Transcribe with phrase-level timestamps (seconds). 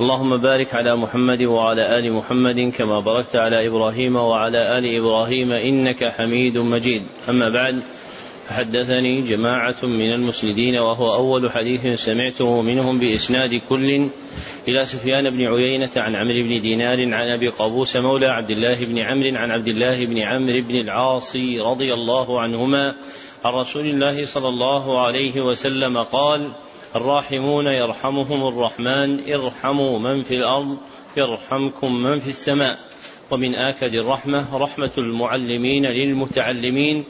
[0.00, 6.04] اللهم بارك على محمد وعلى آل محمد كما باركت على إبراهيم وعلى آل إبراهيم إنك
[6.12, 7.02] حميد مجيد.
[7.28, 7.82] أما بعد
[8.48, 14.08] فحدثني جماعة من المسندين وهو أول حديث سمعته منهم بإسناد كل
[14.68, 18.98] إلى سفيان بن عيينة عن عمرو بن دينار عن أبي قابوس مولى عبد الله بن
[18.98, 22.94] عمرو عن عبد الله بن عمرو بن العاص رضي الله عنهما
[23.44, 26.52] عن رسول الله صلى الله عليه وسلم قال
[26.96, 30.76] الراحمون يرحمهم الرحمن ارحموا من في الأرض
[31.16, 32.78] يرحمكم من في السماء.
[33.30, 37.04] ومن آكد الرحمة رحمة المعلمين للمتعلمين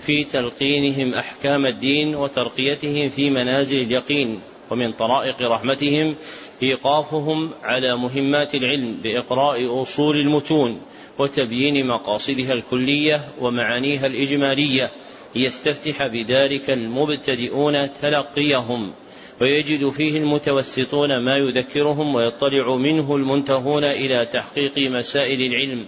[0.00, 4.40] في تلقينهم أحكام الدين وترقيتهم في منازل اليقين.
[4.70, 6.16] ومن طرائق رحمتهم
[6.62, 10.80] إيقافهم على مهمات العلم بإقراء أصول المتون
[11.18, 14.90] وتبيين مقاصدها الكلية ومعانيها الإجمالية.
[15.34, 18.92] ليستفتح بذلك المبتدئون تلقيهم.
[19.40, 25.86] ويجد فيه المتوسطون ما يذكرهم ويطلع منه المنتهون إلى تحقيق مسائل العلم.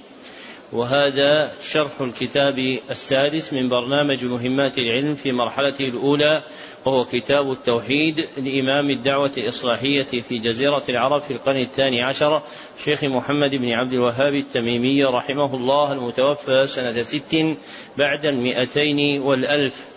[0.72, 6.42] وهذا شرح الكتاب السادس من برنامج مهمات العلم في مرحلته الأولى
[6.84, 12.42] وهو كتاب التوحيد لإمام الدعوة الإصلاحية في جزيرة العرب في القرن الثاني عشر
[12.84, 17.56] شيخ محمد بن عبد الوهاب التميمي رحمه الله المتوفى سنة ست
[17.98, 19.93] بعد المئتين والألف.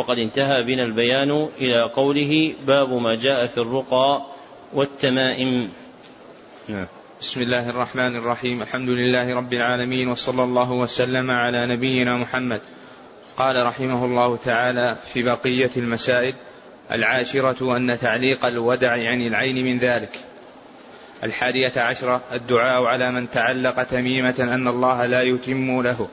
[0.00, 4.22] وقد انتهى بنا البيان إلى قوله باب ما جاء في الرقى
[4.74, 5.70] والتمائم.
[6.68, 6.86] نعم.
[7.20, 8.62] بسم الله الرحمن الرحيم.
[8.62, 12.60] الحمد لله رب العالمين وصلى الله وسلم على نبينا محمد.
[13.36, 16.34] قال رحمه الله تعالى في بقية المسائل
[16.92, 20.18] العاشرة أن تعليق الودع عن العين من ذلك.
[21.24, 26.08] الحادية عشرة الدعاء على من تعلق تميمة أن الله لا يتم له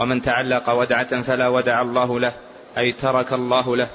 [0.00, 2.32] ومن تعلق ودعة فلا ودع الله له.
[2.78, 3.88] أي ترك الله له.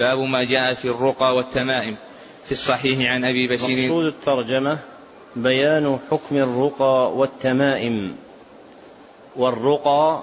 [0.00, 1.96] باب ما جاء في الرقى والتمائم
[2.44, 3.88] في الصحيح عن أبي بشير.
[3.88, 4.78] مقصود الترجمة
[5.36, 8.16] بيان حكم الرقى والتمائم.
[9.36, 10.22] والرقى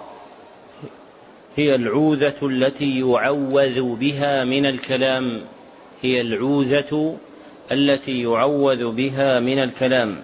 [1.55, 5.41] هي العوذة التي يعوذ بها من الكلام.
[6.01, 7.17] هي العوذة
[7.71, 10.23] التي يعوذ بها من الكلام.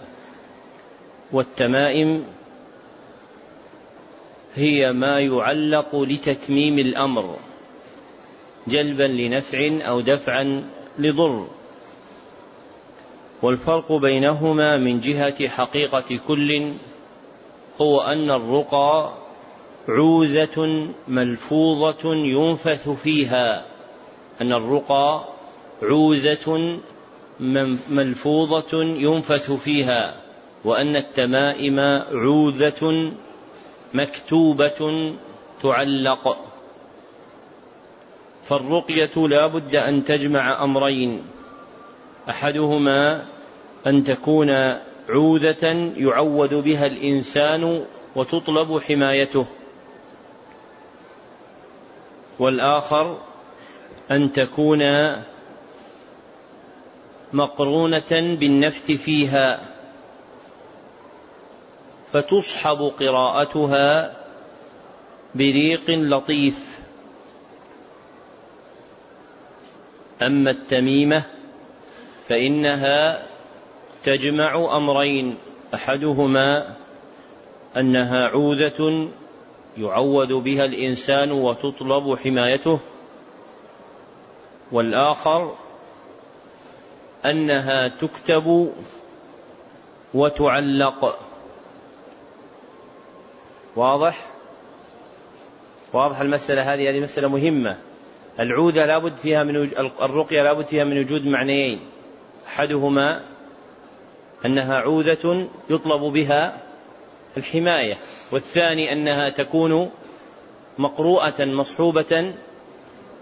[1.31, 2.25] والتمائم
[4.56, 7.36] هي ما يعلق لتتميم الأمر
[8.68, 10.64] جلبا لنفع أو دفعا
[11.00, 11.48] لضر.
[13.42, 16.72] والفرق بينهما من جهة حقيقة كل
[17.82, 19.14] هو أن الرقى
[19.88, 23.66] عوذة ملفوظة ينفث فيها
[24.42, 25.26] أن الرقى
[25.84, 26.80] عوذة
[27.90, 30.16] ملفوظة ينفث فيها
[30.66, 31.80] وأن التمائم
[32.12, 33.12] عوذة
[33.94, 35.13] مكتوبة
[35.63, 36.38] تعلق.
[38.44, 41.23] فالرقية لا بد أن تجمع أمرين.
[42.29, 43.25] أحدهما
[43.88, 44.50] أن تكون
[45.09, 47.85] عوذه يعوذ بها الإنسان
[48.16, 49.45] وتطلب حمايته.
[52.39, 53.17] والآخر
[54.11, 54.79] أن تكون
[57.33, 59.69] مقرونة بالنفث فيها.
[62.14, 64.16] فتصحب قراءتها
[65.36, 66.80] بريق لطيف.
[70.22, 71.24] أما التميمة
[72.28, 73.24] فإنها
[74.03, 75.38] تجمع أمرين
[75.74, 76.75] أحدهما
[77.78, 79.09] أنها عوذة
[79.78, 82.80] يعوذ بها الإنسان وتطلب حمايته
[84.72, 85.56] والآخر
[87.25, 88.74] أنها تكتب
[90.14, 91.28] وتعلق.
[93.75, 94.25] واضح؟
[95.94, 97.77] واضح المسألة هذه هذه مسألة مهمة.
[98.39, 99.56] العودة لابد فيها من
[100.01, 101.80] الرقية لابد فيها من وجود معنيين.
[102.48, 103.21] أحدهما
[104.45, 106.57] أنها عوذه يطلب بها
[107.38, 107.98] الحماية
[108.31, 109.92] والثاني أنها تكون
[110.77, 112.33] مقروءة مصحوبة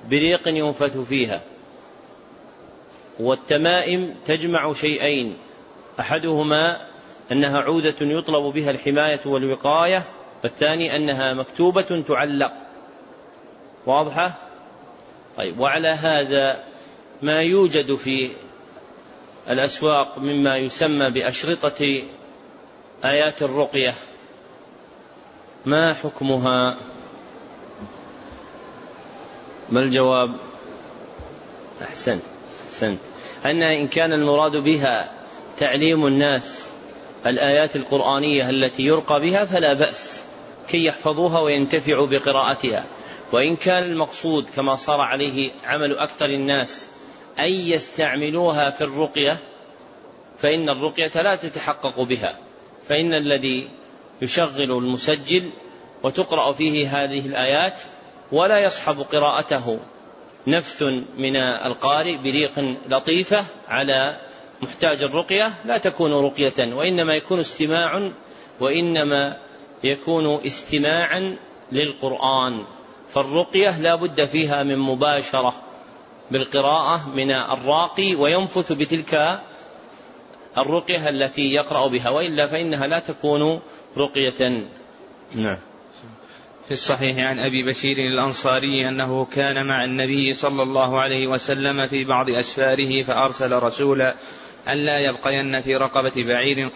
[0.09, 1.41] بريق ينفث فيها.
[3.19, 5.38] والتمائم تجمع شيئين.
[5.99, 6.77] أحدهما
[7.31, 12.51] أنها عوذه يطلب بها الحماية والوقاية والثاني أنها مكتوبة تعلق.
[13.85, 14.33] واضحة؟
[15.37, 16.63] طيب وعلى هذا
[17.21, 18.31] ما يوجد في
[19.49, 22.03] الأسواق مما يسمى بأشرطة
[23.05, 23.93] آيات الرقية.
[25.65, 26.77] ما حكمها؟
[29.69, 30.35] ما الجواب؟
[31.81, 32.23] أحسنت
[32.67, 32.99] أحسنت
[33.45, 35.11] أن إن كان المراد بها
[35.57, 36.67] تعليم الناس
[37.25, 40.26] الآيات القرآنية التي يرقى بها فلا بأس.
[40.67, 42.85] كي يحفظوها وينتفعوا بقراءتها.
[43.33, 46.89] وإن كان المقصود كما صار عليه عمل أكثر الناس
[47.39, 49.37] أن يستعملوها في الرقية
[50.37, 52.39] فإن الرقية لا تتحقق بها.
[52.89, 53.69] فإن الذي
[54.21, 55.49] يشغل المسجل
[56.03, 57.81] وتقرأ فيه هذه الآيات
[58.31, 59.79] ولا يصحب قراءته.
[60.47, 60.83] نفث
[61.17, 62.59] من القارئ بريق
[62.89, 64.17] لطيفة على
[64.61, 68.11] محتاج الرقية لا تكون رقية وإنما يكون استماع
[68.59, 69.37] وإنما
[69.83, 71.38] يكون استماعا
[71.71, 72.65] للقرآن
[73.09, 75.53] فالرقية لا بد فيها من مباشرة
[76.31, 79.41] بالقراءة من الراقي وينفث بتلك
[80.57, 83.62] الرقية التي يقرأ بها وإلا فإنها لا تكون
[83.97, 84.68] رقية.
[85.35, 85.57] نعم.
[86.68, 92.06] في الصحيح عن أبي بشير الأنصاري أنه كان مع النبي صلى الله عليه وسلم في
[92.06, 94.15] بعض أسفاره فأرسل رسولا
[94.73, 96.67] ألا يبقين في رقبة بعير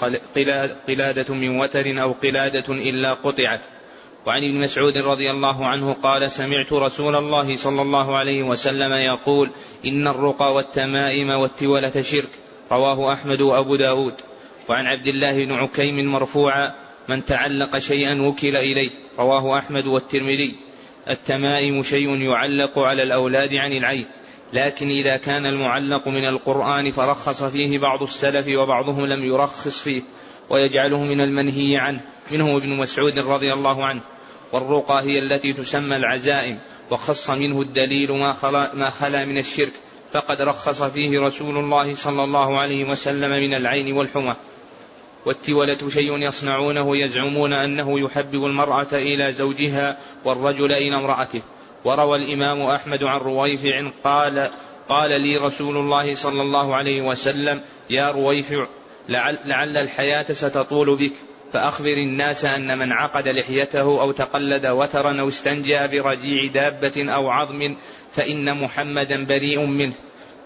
[0.88, 3.62] قلادة من وتر أو قلادة إلا قطعت.
[4.26, 9.50] وعن ابن مسعود رضي الله عنه قال سمعت رسول الله صلى الله عليه وسلم يقول
[9.86, 12.30] إن الرقى والتمائم والتولة شرك.
[12.72, 14.14] رواه أحمد وأبو داود.
[14.70, 16.72] وعن عبد الله بن عكيم مرفوعا
[17.10, 18.90] من تعلق شيئا وكل إليه.
[19.20, 20.56] رواه أحمد والترمذي.
[21.10, 24.06] التمائم شيء يعلق على الأولاد عن العين.
[24.54, 30.02] لكن إذا كان المعلق من القرآن فرخص فيه بعض السلف وبعضهم لم يرخص فيه
[30.50, 32.02] ويجعله من المنهي عنه
[32.32, 34.02] منه ابن مسعود رضي الله عنه.
[34.52, 36.60] والرقى هي التي تسمى العزائم
[36.92, 39.74] وخص منه الدليل ما خلا, ما خلا من الشرك.
[40.12, 44.36] فقد رخص فيه رسول الله صلى الله عليه وسلم من العين والحمى.
[45.26, 51.42] والتولة شيء يصنعونه يزعمون أنه يحبب المرأة إلى زوجها والرجل إلى امرأته.
[51.86, 54.50] وروى الإمام أحمد عن رويفع قال
[54.90, 58.68] قال لي رسول الله صلى الله عليه وسلم يا رويفع
[59.10, 61.12] لعل, لعل الحياة ستطول بك
[61.54, 67.76] فأخبر الناس أن من عقد لحيته أو تقلد وترا أو استنجى برجيع دابة أو عظم
[68.16, 69.94] فإن محمدا بريء منه.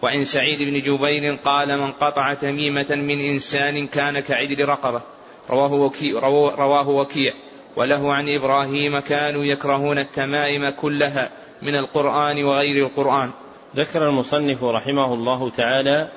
[0.01, 5.01] وعن سعيد بن جبير قال من قطع تميمة من إنسان كان كعدل رقبة.
[5.49, 6.19] رواه وكيع,
[6.57, 7.33] رواه وكيع.
[7.75, 11.31] وله عن إبراهيم كانوا يكرهون التمائم كلها
[11.61, 13.31] من القرآن وغير القرآن.
[13.75, 16.07] ذكر المصنف رحمه الله تعالى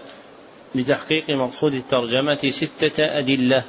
[0.75, 3.65] لتحقيق مقصود الترجمة ستة أدلة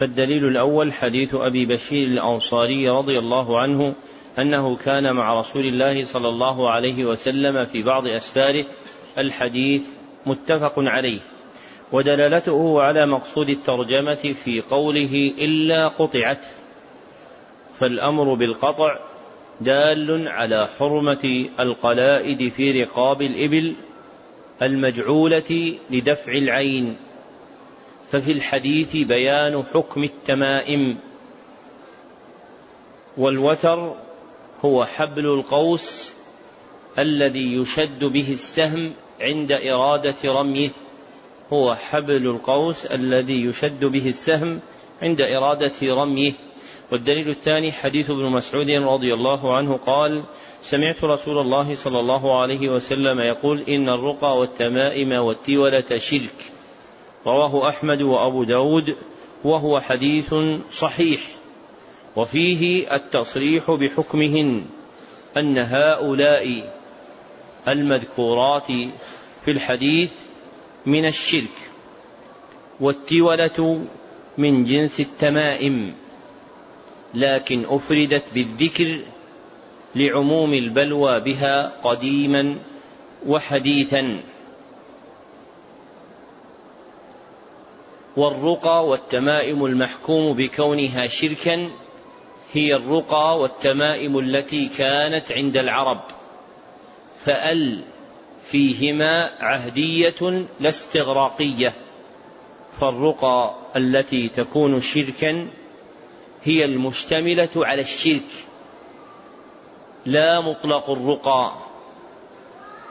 [0.00, 3.94] فالدليل الأول حديث أبي بشير الأنصاري رضي الله عنه
[4.38, 8.64] أنه كان مع رسول الله صلى الله عليه وسلم في بعض أسفاره
[9.18, 9.82] الحديث
[10.26, 11.20] متفق عليه
[11.92, 16.46] ودلالته على مقصود الترجمة في قوله إلا قطعت.
[17.78, 18.98] فالأمر بالقطع
[19.60, 23.74] دال على حرمة القلائد في رقاب الإبل
[24.62, 26.96] المجعولة لدفع العين.
[28.12, 30.98] ففي الحديث بيان حكم التمائم.
[33.16, 33.94] والوتر
[34.64, 36.16] هو حبل القوس
[36.98, 40.70] الذي يشد به السهم عند إرادة رميه.
[41.52, 44.60] هو حبل القوس الذي يشد به السهم
[45.02, 46.32] عند إرادة رميه.
[46.92, 50.24] والدليل الثاني حديث ابن مسعود رضي الله عنه قال
[50.62, 56.52] سمعت رسول الله صلى الله عليه وسلم يقول إن الرقى والتمائم والتولة شرك.
[57.26, 58.96] رواه أحمد وأبو داود
[59.44, 60.34] وهو حديث
[60.70, 61.20] صحيح.
[62.16, 64.64] وفيه التصريح بحكمهن
[65.36, 66.72] أن هؤلاء
[67.68, 68.66] المذكورات
[69.44, 70.12] في الحديث
[70.86, 71.56] من الشرك
[72.80, 73.86] والتولة
[74.38, 76.05] من جنس التمائم.
[77.16, 79.00] لكن أفردت بالذكر
[79.94, 82.58] لعموم البلوى بها قديما
[83.26, 84.22] وحديثا.
[88.16, 91.70] والرقى والتمائم المحكوم بكونها شركا
[92.52, 96.00] هي الرقى والتمائم التي كانت عند العرب.
[97.24, 97.84] فأل
[98.40, 101.74] فيهما عهدية لا استغراقية.
[102.80, 105.48] فالرقى التي تكون شركا
[106.46, 108.30] هي المشتملة على الشرك.
[110.06, 111.52] لا مطلق الرقى.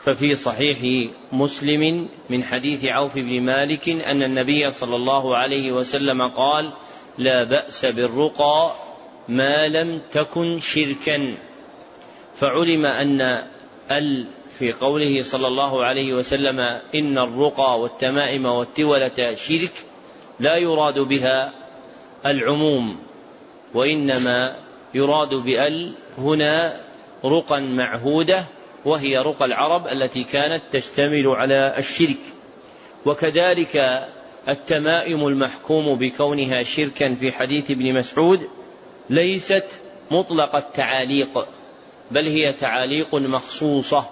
[0.06, 6.74] ففي صحيح مسلم من حديث عوف بن مالك أن النبي صلى الله عليه وسلم قال
[7.18, 8.72] لا بأس بالرقى
[9.28, 11.38] ما لم تكن شركا
[12.36, 13.22] فعلم أن
[13.92, 14.26] ال
[14.60, 16.60] في قوله صلى الله عليه وسلم
[16.96, 19.74] إن الرقى والتمائم والتولة شرك
[20.40, 21.54] لا يراد بها
[22.26, 22.98] العموم.
[23.76, 24.56] وإنما
[24.94, 26.82] يراد بأل هنا
[27.26, 28.46] رقى معهودة
[28.86, 32.18] وهي رقى العرب التي كانت تشتمل على الشرك.
[33.06, 33.78] وكذلك
[34.50, 38.50] التمائم المحكوم بكونها شركا في حديث ابن مسعود
[39.10, 41.48] ليست مطلق التعاليق
[42.12, 44.10] بل هي تعاليق مخصوصة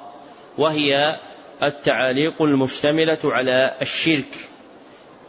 [0.58, 1.20] وهي
[1.64, 4.36] التعاليق المشتملة على الشرك.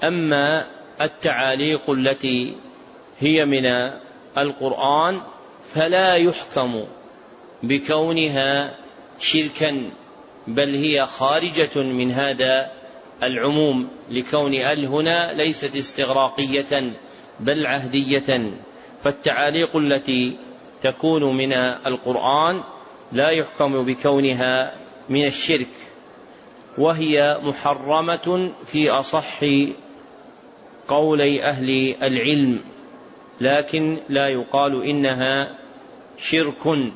[0.05, 0.67] أما
[1.01, 2.55] التعاليق التي
[3.19, 3.67] هي من
[4.39, 5.21] القرآن
[5.75, 6.85] فلا يحكم
[7.63, 8.75] بكونها
[9.19, 9.91] شركا
[10.47, 12.71] بل هي خارجة من هذا
[13.23, 16.93] العموم لكون ال هنا ليست استغراقية
[17.41, 18.53] بل عهدية.
[19.01, 20.37] فالتعاليق التي
[20.83, 21.53] تكون من
[21.87, 22.63] القرآن
[23.13, 24.75] لا يحكم بكونها
[25.09, 25.69] من الشرك
[26.79, 29.41] وهي محرمة في أصح
[30.89, 32.74] قولي أهل العلم.
[33.41, 35.59] لكن لا يقال إنها
[36.19, 36.93] شرك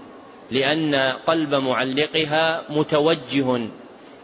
[0.50, 0.94] لأن
[1.26, 3.68] قلب معلقها متوجه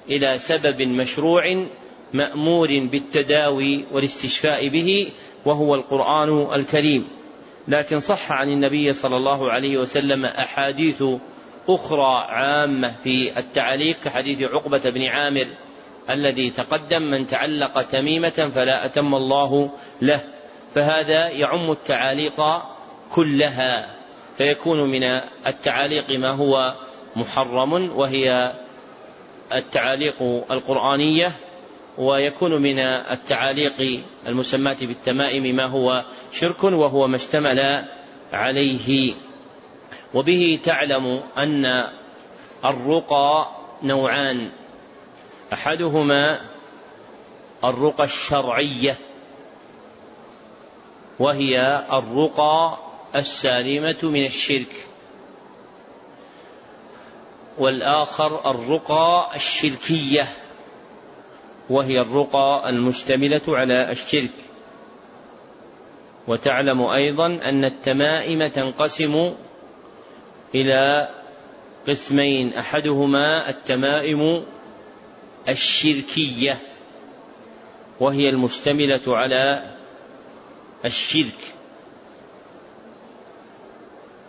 [0.09, 1.66] إلى سبب مشروع
[2.12, 5.11] مأمور بالتداوي والاستشفاء به
[5.47, 7.09] وهو القرآن الكريم.
[7.68, 11.04] لكن صح عن النبي صلى الله عليه وسلم أحاديث
[11.68, 15.47] أخرى عامة في التعليق كحديث عقبة بن عامر
[16.11, 19.71] الذي تقدم من تعلق تميمة فلا أتم الله
[20.02, 20.34] له.
[20.75, 22.43] فهذا يعم التعاليق
[23.12, 23.95] كلها
[24.37, 25.02] فيكون من
[25.47, 26.75] التعاليق ما هو
[27.16, 28.52] محرم وهي
[29.52, 31.33] التعاليق القرآنية
[31.99, 37.85] ويكون من التعاليق المسماة بالتمائم ما هو شرك وهو ما اشتمل
[38.33, 39.14] عليه.
[40.14, 41.85] وبه تعلم أن
[42.64, 43.49] الرقى
[43.83, 44.50] نوعان
[45.52, 46.40] أحدهما
[47.64, 48.97] الرقى الشرعية
[51.18, 52.78] وهي الرقى
[53.16, 54.73] السالمة من الشرك.
[57.59, 60.28] والآخر الرقى الشركية
[61.71, 64.35] وهي الرقى المشتملة على الشرك.
[66.28, 69.35] وتعلم أيضا أن التمائم تنقسم
[70.54, 71.09] إلى
[71.88, 74.44] قسمين أحدهما التمائم
[75.49, 76.59] الشركية
[78.00, 79.74] وهي المشتملة على
[80.85, 81.38] الشرك.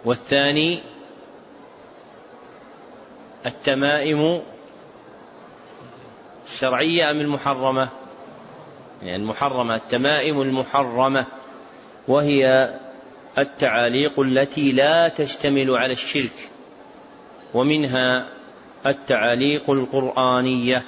[0.06, 0.80] والثاني
[3.46, 4.42] التمائم
[6.46, 7.90] الشرعية أم المحرمة؟
[9.04, 11.26] يعني المحرمة التمائم المحرمة
[12.08, 12.74] وهي
[13.38, 16.50] التعاليق التي لا تشتمل على الشرك
[17.54, 18.28] ومنها
[18.86, 20.84] التعاليق القرآنية.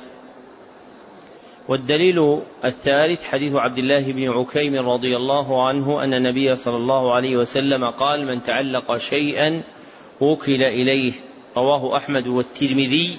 [1.68, 7.38] والدليل الثالث حديث عبد الله بن عكيم رضي الله عنه أن النبي صلى الله عليه
[7.38, 9.62] وسلم قال من تعلق شيئا
[10.22, 11.14] وكل إليه.
[11.58, 13.18] رواه أحمد والترمذي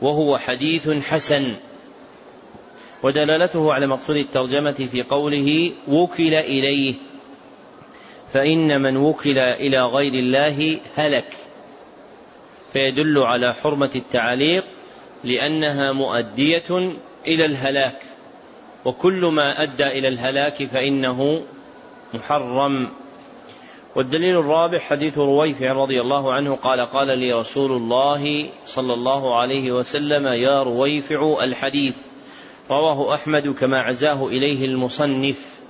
[0.00, 1.54] وهو حديث حسن.
[3.02, 6.94] ودلالته على مقصود الترجمة في قوله وكل إليه
[8.32, 11.36] فإن من وكل إلى غير الله هلك.
[12.72, 14.64] فيدل على حرمة التعاليق
[15.24, 16.98] لأنها مؤدية
[17.28, 18.02] إلى الهلاك.
[18.84, 21.42] وكل ما أدى إلى الهلاك فإنه
[22.14, 22.90] محرم.
[23.96, 29.72] والدليل الرابع حديث رويفع رضي الله عنه قال قال لي رسول الله صلى الله عليه
[29.72, 31.96] وسلم يا رويفع الحديث.
[32.70, 35.60] رواه أحمد كما عزاه إليه المصنف.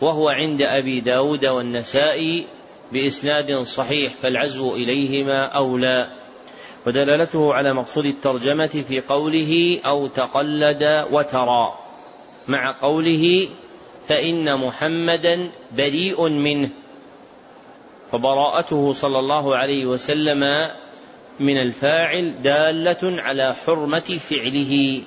[0.00, 2.46] وهو عند أبي داود والنسائي
[2.92, 6.21] بإسناد صحيح فالعزو إليهما أولى.
[6.86, 11.78] ودلالته على مقصود الترجمة في قوله أو تقلد وترى.
[12.48, 13.48] مع قوله
[14.08, 16.70] فإن محمدا بريء منه.
[18.12, 20.70] فبراءته صلى الله عليه وسلم
[21.40, 25.02] من الفاعل دالة على حرمة فعله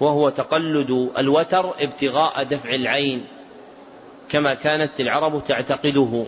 [0.00, 3.26] وهو تقلد الوتر ابتغاء دفع العين
[4.28, 6.26] كما كانت العرب تعتقده.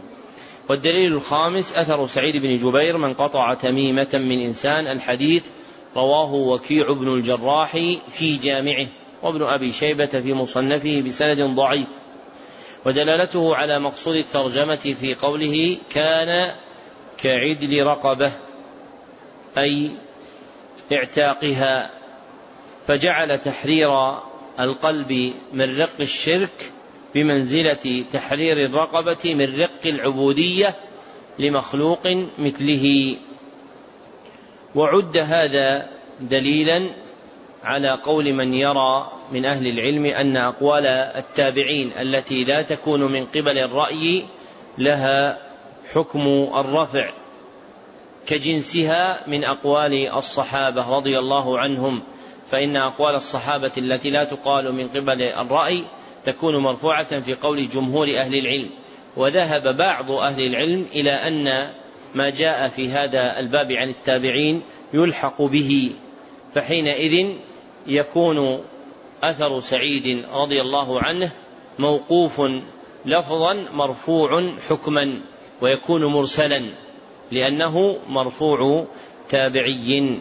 [0.69, 5.47] والدليل الخامس أثر سعيد بن جبير من قطع تميمة من إنسان الحديث
[5.97, 7.73] رواه وكيع بن الجراح
[8.11, 8.87] في جامعه
[9.23, 11.89] وابن أبي شيبة في مصنفه بسند ضعيف.
[12.87, 16.55] ودلالته على مقصود الترجمة في قوله كان
[17.23, 18.33] كعدل رقبة
[19.59, 19.91] أي
[20.93, 21.91] اعتاقها
[22.87, 23.89] فجعل تحرير
[24.61, 26.73] القلب من رق الشرك
[27.15, 30.77] بمنزلة تحرير الرقبة من رق العبودية
[31.39, 32.07] لمخلوق
[32.39, 33.17] مثله.
[34.75, 35.89] وعد هذا
[36.21, 36.91] دليلا
[37.65, 43.59] على قول من يرى من أهل العلم أن أقوال التابعين التي لا تكون من قبل
[43.59, 44.25] الرأي
[44.79, 45.39] لها
[45.95, 47.11] حكم الرفع
[48.27, 52.03] كجنسها من أقوال الصحابة رضي الله عنهم.
[52.51, 55.85] فإن أقوال الصحابة التي لا تقال من قبل الرأي
[56.33, 58.71] تكون مرفوعة في قول جمهور أهل العلم
[59.17, 61.73] وذهب بعض أهل العلم إلى أن
[62.15, 64.63] ما جاء في هذا الباب عن التابعين
[64.95, 65.93] يلحق به
[66.55, 67.37] فحينئذ
[67.87, 68.65] يكون
[69.23, 71.31] أثر سعيد رضي الله عنه
[71.79, 72.41] موقوف
[73.05, 75.21] لفظا مرفوع حكما
[75.61, 76.71] ويكون مرسلا
[77.33, 78.87] لأنه مرفوع
[79.29, 80.21] تابعي.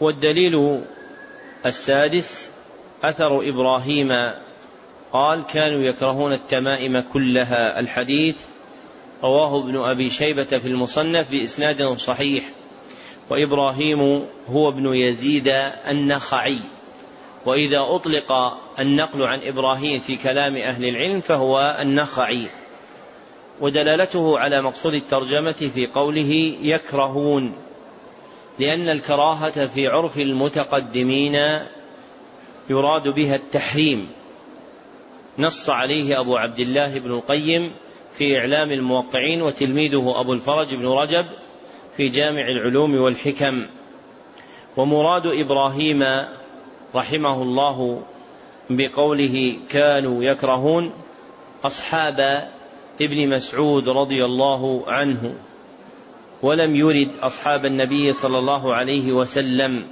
[0.00, 0.82] والدليل
[1.66, 2.53] السادس
[3.08, 4.08] أثر إبراهيم
[5.12, 7.80] قال كانوا يكرهون التمائم كلها.
[7.80, 8.36] الحديث
[9.24, 12.44] رواه ابن أبي شيبة في المصنف بإسناد صحيح.
[13.30, 15.48] وإبراهيم هو ابن يزيد
[15.88, 16.58] النخعي.
[17.46, 18.32] وإذا أطلق
[18.80, 22.48] النقل عن إبراهيم في كلام أهل العلم فهو النخعي.
[23.60, 27.52] ودلالته على مقصود الترجمة في قوله يكرهون
[28.58, 31.36] لأن الكراهة في عرف المتقدمين
[32.70, 34.08] يراد بها التحريم.
[35.38, 37.72] نص عليه أبو عبد الله بن القيم
[38.12, 41.24] في إعلام الموقعين وتلميذه أبو الفرج بن رجب
[41.96, 43.66] في جامع العلوم والحكم.
[44.76, 46.02] ومراد إبراهيم
[46.94, 48.02] رحمه الله
[48.70, 50.92] بقوله كانوا يكرهون
[51.64, 52.48] أصحاب
[53.00, 55.34] ابن مسعود رضي الله عنه
[56.42, 59.86] ولم يرد أصحاب النبي صلى الله عليه وسلم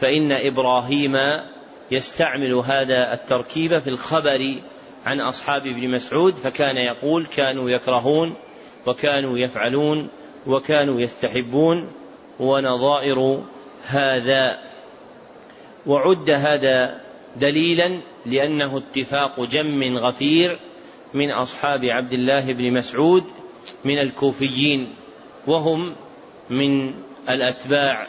[0.00, 1.16] فإن إبراهيم
[1.90, 4.60] يستعمل هذا التركيب في الخبر
[5.06, 8.34] عن أصحاب ابن مسعود فكان يقول كانوا يكرهون
[8.86, 10.08] وكانوا يفعلون
[10.46, 11.88] وكانوا يستحبون
[12.40, 13.42] ونظائر
[13.86, 14.58] هذا.
[15.86, 17.00] وعد هذا
[17.36, 20.58] دليلا لأنه اتفاق جم غفير
[21.14, 23.24] من أصحاب عبد الله بن مسعود
[23.84, 24.88] من الكوفيين
[25.46, 25.94] وهم
[26.50, 26.94] من
[27.28, 28.06] الأتباع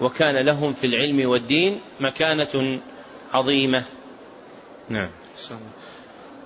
[0.00, 2.80] وكان لهم في العلم والدين مكانة
[3.34, 3.84] عظيمة.
[4.88, 5.10] نعم.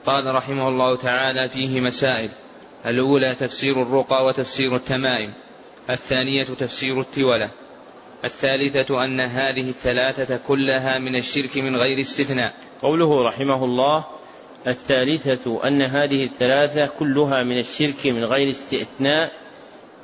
[0.07, 2.31] قال رحمه الله تعالى فيه مسائل.
[2.87, 5.35] الأولى تفسير الرقى وتفسير التمائم.
[5.91, 7.51] الثانية تفسير التولة.
[8.25, 12.55] الثالثة أن هذه الثلاثة كلها من الشرك من غير استثناء.
[12.83, 14.05] قوله رحمه الله
[14.67, 19.33] الثالثة أن هذه الثلاثة كلها من الشرك من غير استثناء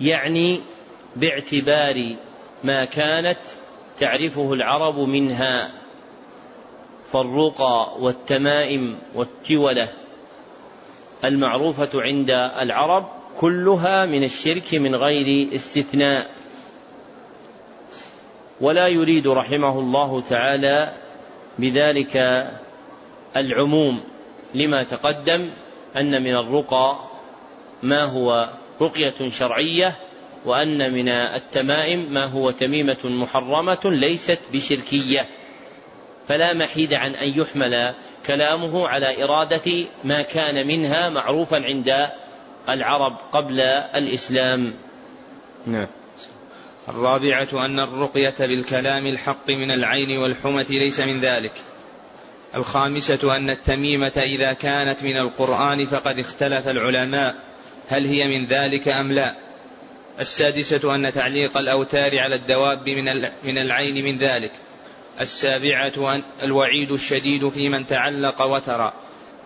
[0.01, 0.61] يعني
[1.17, 2.17] باعتبار
[2.65, 3.39] ما كانت
[4.01, 5.84] تعرفه العرب منها.
[7.15, 9.89] فالرقى والتمائم والتولة
[11.25, 13.09] المعروفة عند العرب
[13.41, 16.31] كلها من الشرك من غير استثناء.
[18.61, 20.95] ولا يريد رحمه الله تعالى
[21.59, 22.17] بذلك
[23.37, 24.01] العموم.
[24.55, 25.49] لما تقدم
[25.97, 26.99] أن من الرقى
[27.83, 28.49] ما هو
[28.83, 29.97] رقية شرعية
[30.47, 35.29] وأن من التمائم ما هو تميمة محرمة ليست بشركية.
[36.29, 37.95] فلا محيد عن أن يحمل
[38.27, 41.89] كلامه على إرادة ما كان منها معروفا عند
[42.69, 43.61] العرب قبل
[43.95, 44.75] الإسلام.
[45.67, 45.89] نعم.
[46.89, 51.53] الرابعة أن الرقية بالكلام الحق من العين والحمة ليس من ذلك.
[52.55, 57.35] الخامسة أن التميمة إذا كانت من القرآن فقد اختلف العلماء
[57.89, 59.35] هل هي من ذلك أم لا؟
[60.21, 62.89] السادسة أن تعليق الأوتار على الدواب
[63.45, 64.53] من العين من ذلك.
[65.21, 68.93] السابعة الوعيد الشديد في من تعلق وترى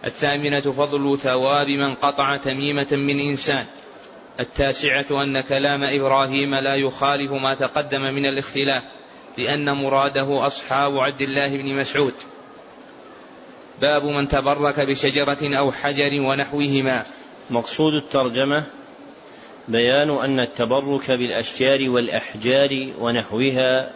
[0.04, 3.66] الثامنة فضل ثواب من قطع تميمة من إنسان.
[4.40, 8.82] التاسعة أن كلام إبراهيم لا يخالف ما تقدم من الاختلاف
[9.38, 12.14] لأن مراده أصحاب عبد الله بن مسعود.
[13.80, 17.04] باب من تبرك بشجرة أو حجر ونحوهما.
[17.50, 18.64] مقصود الترجمة
[19.68, 23.92] بيان أن التبرك بالأشجار والأحجار ونحوها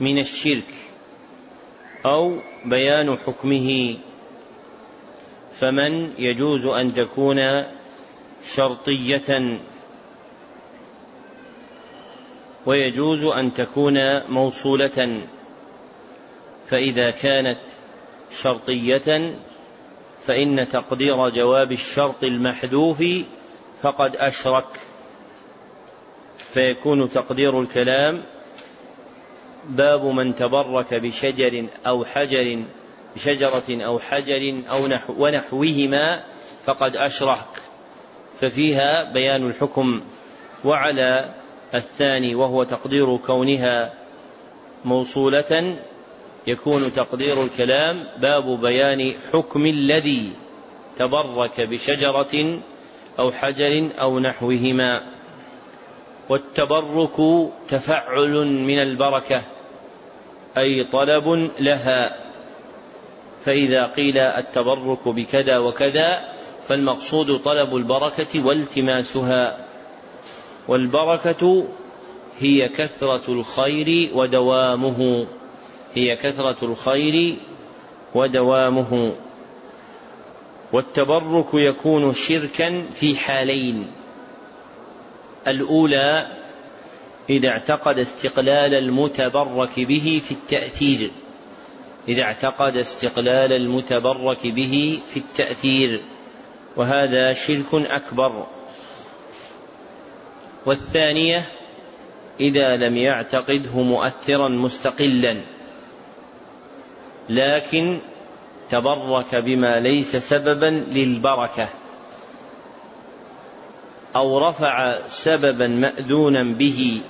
[0.00, 0.79] من الشرك.
[2.06, 3.96] أو بيان حكمه.
[5.52, 7.64] فمن يجوز أن تكون
[8.44, 9.58] شرطية؟
[12.66, 15.22] ويجوز أن تكون موصولة.
[16.66, 17.60] فإذا كانت
[18.32, 19.34] شرطية
[20.26, 23.04] فإن تقدير جواب الشرط المحذوف
[23.82, 24.66] فقد أشرك.
[26.38, 28.22] فيكون تقدير الكلام
[29.68, 32.64] باب من تبرك بشجر أو حجر
[33.16, 36.22] بشجرة أو حجر أو نحو ونحوهما
[36.64, 37.62] فقد أشرك.
[38.40, 40.02] ففيها بيان الحكم.
[40.64, 41.34] وعلى
[41.74, 43.92] الثاني وهو تقدير كونها
[44.84, 45.78] موصولة
[46.46, 50.32] يكون تقدير الكلام باب بيان حكم الذي
[50.96, 52.60] تبرك بشجرة
[53.18, 55.19] أو حجر أو نحوهما.
[56.30, 57.16] والتبرك
[57.68, 59.44] تفعل من البركة
[60.58, 62.16] أي طلب لها.
[63.44, 66.32] فإذا قيل التبرك بكذا وكذا
[66.68, 69.66] فالمقصود طلب البركة والتماسها.
[70.68, 71.64] والبركة
[72.38, 75.26] هي كثرة الخير ودوامه.
[75.94, 77.36] هي كثرة الخير
[78.14, 79.12] ودوامه.
[80.72, 83.99] والتبرك يكون شركا في حالين.
[85.48, 86.26] الأولى
[87.30, 91.10] إذا اعتقد استقلال المتبرك به في التأثير.
[92.08, 96.02] إذا اعتقد استقلال المتبرك به في التأثير.
[96.76, 98.46] وهذا شرك أكبر.
[100.66, 101.48] والثانية
[102.40, 105.40] إذا لم يعتقده مؤثرا مستقلا.
[107.28, 107.98] لكن
[108.70, 111.68] تبرك بما ليس سببا للبركة.
[114.16, 117.00] أو رفع سببا ماذونا به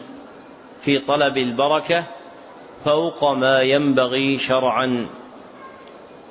[0.80, 2.04] في طلب البركة
[2.84, 5.06] فوق ما ينبغي شرعا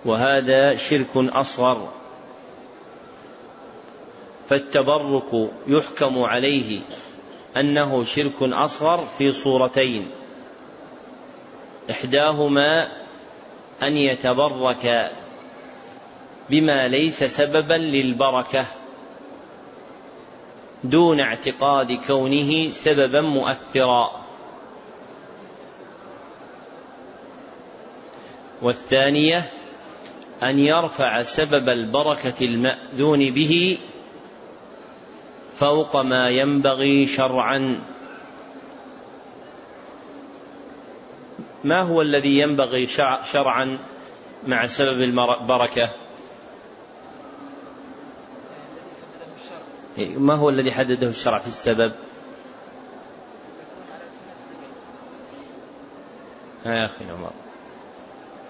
[0.05, 1.89] وهذا شرك أصغر.
[4.49, 6.81] فالتبرك يحكم عليه
[7.57, 10.07] أنه شرك أصغر في صورتين.
[11.91, 12.87] إحداهما
[13.83, 15.11] أن يتبرك
[16.49, 18.65] بما ليس سببا للبركة
[20.83, 24.11] دون اعتقاد كونه سببا مؤثرا.
[28.61, 29.51] والثانية
[30.43, 33.77] أن يرفع سبب البركة المأذون به
[35.53, 37.81] فوق ما ينبغي شرعا.
[41.63, 42.87] ما هو الذي ينبغي
[43.31, 43.77] شرعا
[44.47, 45.89] مع سبب البركه
[49.99, 51.91] ما هو الذي حدده الشرع في السبب؟
[56.65, 57.31] يا أخي عمر.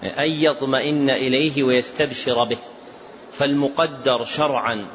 [0.02, 2.58] أن يطمئن إليه ويستبشر به.
[3.32, 4.86] فالمقدر شرعا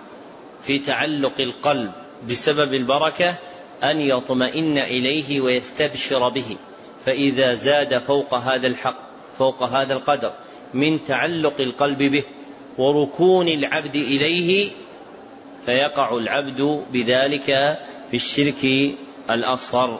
[0.64, 1.92] في تعلق القلب
[2.30, 3.36] بسبب البركة
[3.84, 6.58] أن يطمئن إليه ويستبشر به.
[7.06, 8.98] فإذا زاد فوق هذا الحق
[9.38, 10.34] فوق هذا القدر
[10.74, 12.24] من تعلق القلب به
[12.78, 14.72] وركون العبد إليه
[15.66, 17.46] فيقع العبد بذلك
[18.12, 18.66] في الشرك
[19.30, 20.00] الأصغر.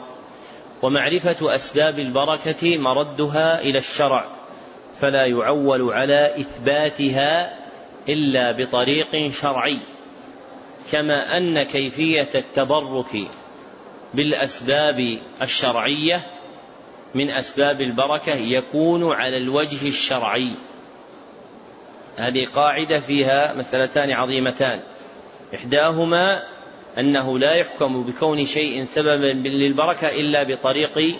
[0.82, 4.26] ومعرفة أسباب البركة مردها إلى الشرع
[5.00, 7.56] فلا يعول على إثباتها
[8.08, 9.80] إلا بطريق شرعي.
[10.92, 13.28] كما أن كيفية التبرك
[14.14, 16.22] بالأسباب الشرعية
[17.14, 20.56] من أسباب البركة يكون على الوجه الشرعي.
[22.16, 24.82] هذه قاعدة فيها مسألتان عظيمتان.
[25.54, 26.42] إحداهما
[26.98, 31.18] أنه لا يحكم بكون شيء سببا للبركة إلا بطريق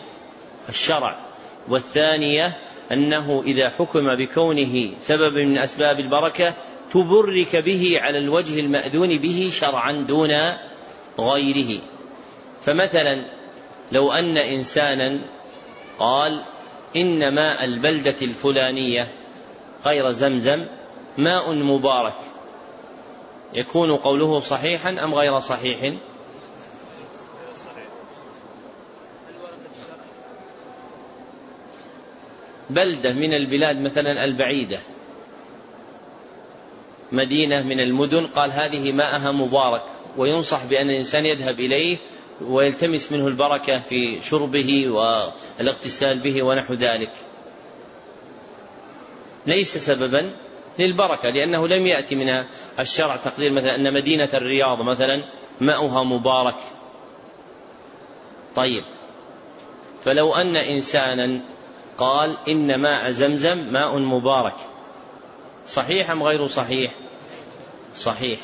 [0.68, 1.26] الشرع.
[1.68, 2.56] والثانية
[2.92, 6.54] أنه إذا حكم بكونه سبب من أسباب البركة
[6.92, 10.30] تبرك به على الوجه المأذون به شرعا دون
[11.20, 11.82] غيره.
[12.60, 13.24] فمثلا
[13.92, 15.20] لو أن إنسانا
[15.98, 16.42] قال
[16.96, 19.08] إن ماء البلدة الفلانية
[19.86, 20.66] غير زمزم
[21.18, 22.14] ماء مبارك
[23.54, 25.98] يكون قوله صحيحا أم غير صحيح؟
[32.70, 34.78] بلدة من البلاد مثلا البعيدة.
[37.12, 39.82] مدينة من المدن قال هذه ماءها مبارك
[40.16, 41.98] وينصح بأن الإنسان يذهب إليه
[42.40, 47.12] ويلتمس منه البركة في شربه والاغتسال به ونحو ذلك.
[49.46, 50.45] ليس سببا
[50.78, 52.44] للبركة لأنه لم يأتي من
[52.78, 55.24] الشرع تقدير مثلا أن مدينة الرياض مثلا
[55.60, 56.58] ماؤها مبارك.
[58.56, 58.84] طيب.
[60.02, 61.40] فلو أن إنسانا
[61.98, 64.56] قال إن ماء زمزم ماء مبارك
[65.66, 66.92] صحيح أم غير صحيح؟
[67.94, 68.40] صحيح.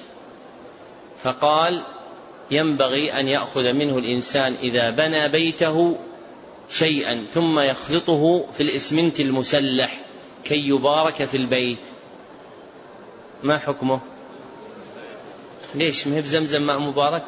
[1.23, 1.85] فقال
[2.51, 5.99] ينبغي أن يأخذ منه الإنسان إذا بنى بيته
[6.69, 10.01] شيئا ثم يخلطه في الإسمنت المسلح
[10.45, 11.79] كي يبارك في البيت.
[13.43, 14.01] ما حكمه؟
[15.75, 17.25] ليش؟ ما بزمزم ماء مبارك؟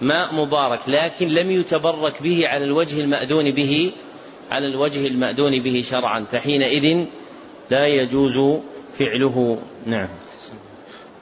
[0.00, 3.92] ماء مبارك لكن لم يتبرك به على الوجه المأذون به
[4.50, 7.06] على الوجه المأذون به شرعا فحينئذ
[7.70, 8.60] لا يجوز
[8.98, 9.58] فعله.
[9.86, 10.08] نعم.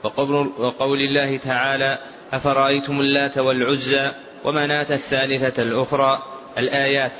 [0.03, 1.99] وقول, وقول الله تعالى
[2.33, 4.11] أفرأيتم اللات والعزى
[4.43, 6.23] ومناة الثالثة الأخرى؟
[6.57, 7.13] الآيات.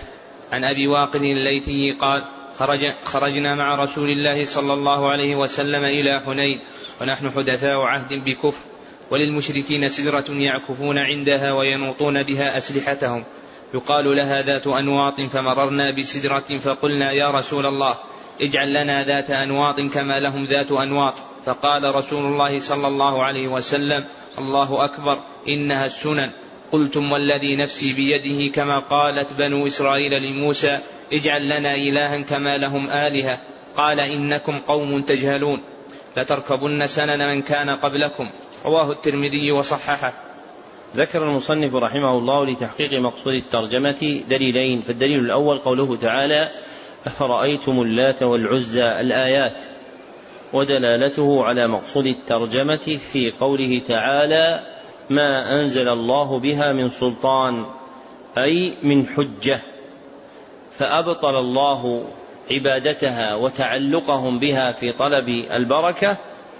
[0.51, 2.23] عن أبي واقد الليثي قال
[2.59, 6.59] خرج خرجنا مع رسول الله صلى الله عليه وسلم إلى حنين
[7.01, 8.61] ونحن حدثاء عهد بكفر
[9.11, 13.23] وللمشركين سدرة يعكفون عندها وينوطون بها أسلحتهم.
[13.73, 17.95] يقال لها ذات أنواط فمررنا بسدرة فقلنا يا رسول الله
[18.41, 21.13] اجعل لنا ذات أنواط كما لهم ذات أنواط.
[21.45, 24.05] فقال رسول الله صلى الله عليه وسلم
[24.37, 26.31] الله أكبر إنها السنن.
[26.71, 30.79] قلتم والذي نفسي بيده كما قالت بنو إسرائيل لموسى
[31.13, 33.39] اجعل لنا إلها كما لهم آلهة.
[33.77, 35.59] قال إنكم قوم تجهلون.
[36.17, 38.29] لتركبن سنن من كان قبلكم.
[38.65, 40.13] رواه الترمذي وصححه.
[40.95, 44.81] ذكر المصنف رحمه الله لتحقيق مقصود الترجمة دليلين.
[44.81, 46.47] فالدليل الأول قوله تعالى
[47.05, 49.55] أفرأيتم اللات والعزى الآيات؟
[50.53, 54.61] ودلالته على مقصود الترجمة في قوله تعالى
[55.09, 57.65] ما أنزل الله بها من سلطان
[58.37, 59.61] أي من حجة.
[60.77, 62.05] فأبطل الله
[62.51, 66.17] عبادتها وتعلقهم بها في طلب البركة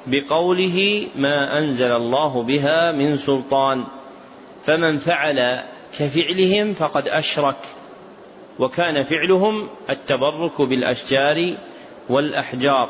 [0.07, 3.83] بقوله ما أنزل الله بها من سلطان.
[4.65, 5.63] فمن فعل
[5.99, 7.57] كفعلهم فقد أشرك
[8.59, 11.53] وكان فعلهم التبرك بالأشجار
[12.09, 12.89] والأحجار.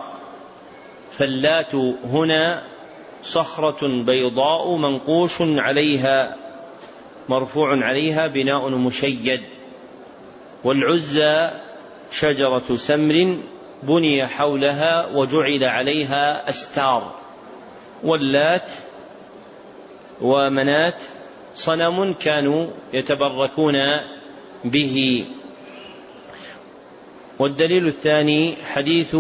[1.12, 2.64] فاللات هنا
[3.24, 6.36] صخرة بيضاء منقوش عليها
[7.30, 9.44] مرفوع عليها بناء مشيد.
[10.68, 11.50] والعزى
[12.12, 13.38] شجرة سمر
[13.84, 17.16] بني حولها وجعل عليها أستار
[18.04, 18.72] واللات
[20.22, 21.02] ومنات
[21.56, 23.76] صنم كانوا يتبركون
[24.66, 25.26] به.
[27.40, 29.16] والدليل الثاني حديث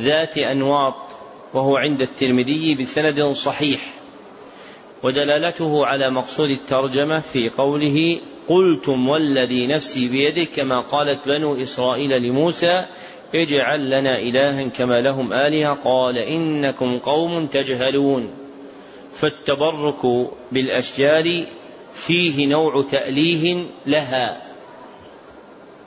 [0.00, 0.94] ذات أنواط
[1.54, 3.80] وهو عند الترمذي بسند صحيح
[5.02, 8.18] ودلالته على مقصود الترجمة في قوله
[8.50, 12.84] قلتم والذي نفسي بيده كما قالت بنو إسرائيل لموسى
[13.34, 15.74] اجعل لنا إلها كما لهم آلهة.
[15.84, 18.30] قال إنكم قوم تجهلون.
[19.12, 21.42] فالتبرك بالأشجار
[21.92, 24.42] فيه نوع تأليه لها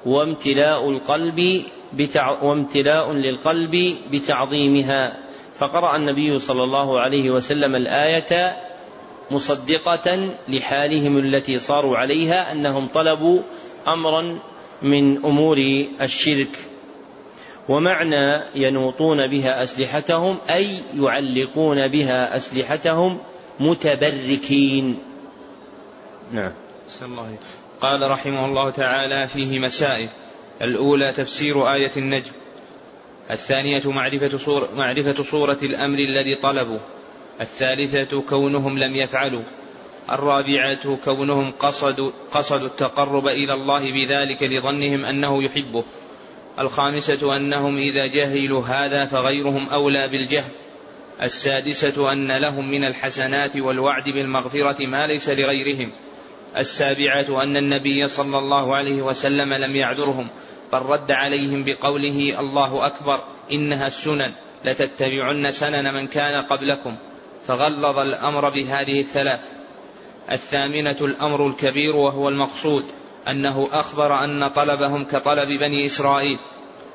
[0.05, 1.61] وامتلاء القلب
[1.93, 2.43] بتع...
[2.43, 5.17] وامتلاء للقلب بتعظيمها.
[5.59, 8.55] فقرأ النبي صلى الله عليه وسلم الآية
[9.33, 13.41] مصدقة لحالهم التي صاروا عليها أنهم طلبوا
[13.87, 14.39] أمرا
[14.81, 15.57] من أمور
[16.01, 16.57] الشرك.
[17.69, 23.19] ومعنى ينوطون بها أسلحتهم أي يعلقون بها أسلحتهم
[23.59, 24.99] متبركين.
[26.31, 26.51] نعم.
[27.01, 27.37] الله
[27.81, 30.09] قال رحمه الله تعالى فيه مسائل.
[30.61, 32.31] الأولى تفسير آية النجم.
[33.31, 36.79] الثانية معرفة صورة, معرفة صورة الأمر الذي طلبوا.
[37.41, 39.43] الثالثة كونهم لم يفعلوا
[40.11, 45.83] الرابعة كونهم قصدوا, قصدوا التقرب إلى الله بذلك لظنهم أنه يحبه
[46.59, 50.51] الخامسة أنهم إذا جهلوا هذا فغيرهم أولى بالجهل
[51.21, 55.91] السادسة أن لهم من الحسنات والوعد بالمغفرة ما ليس لغيرهم
[56.57, 60.27] السابعة أن النبي صلى الله عليه وسلم لم يعذرهم
[60.73, 63.19] بل رد عليهم بقوله الله أكبر
[63.51, 64.31] إنها السنن
[64.65, 66.95] لتتبعن سنن من كان قبلكم.
[67.47, 69.53] فغلظ الأمر بهذه الثلاث.
[70.31, 72.83] الثامنة الأمر الكبير وهو المقصود
[73.29, 76.37] أنه أخبر أن طلبهم كطلب بني إسرائيل.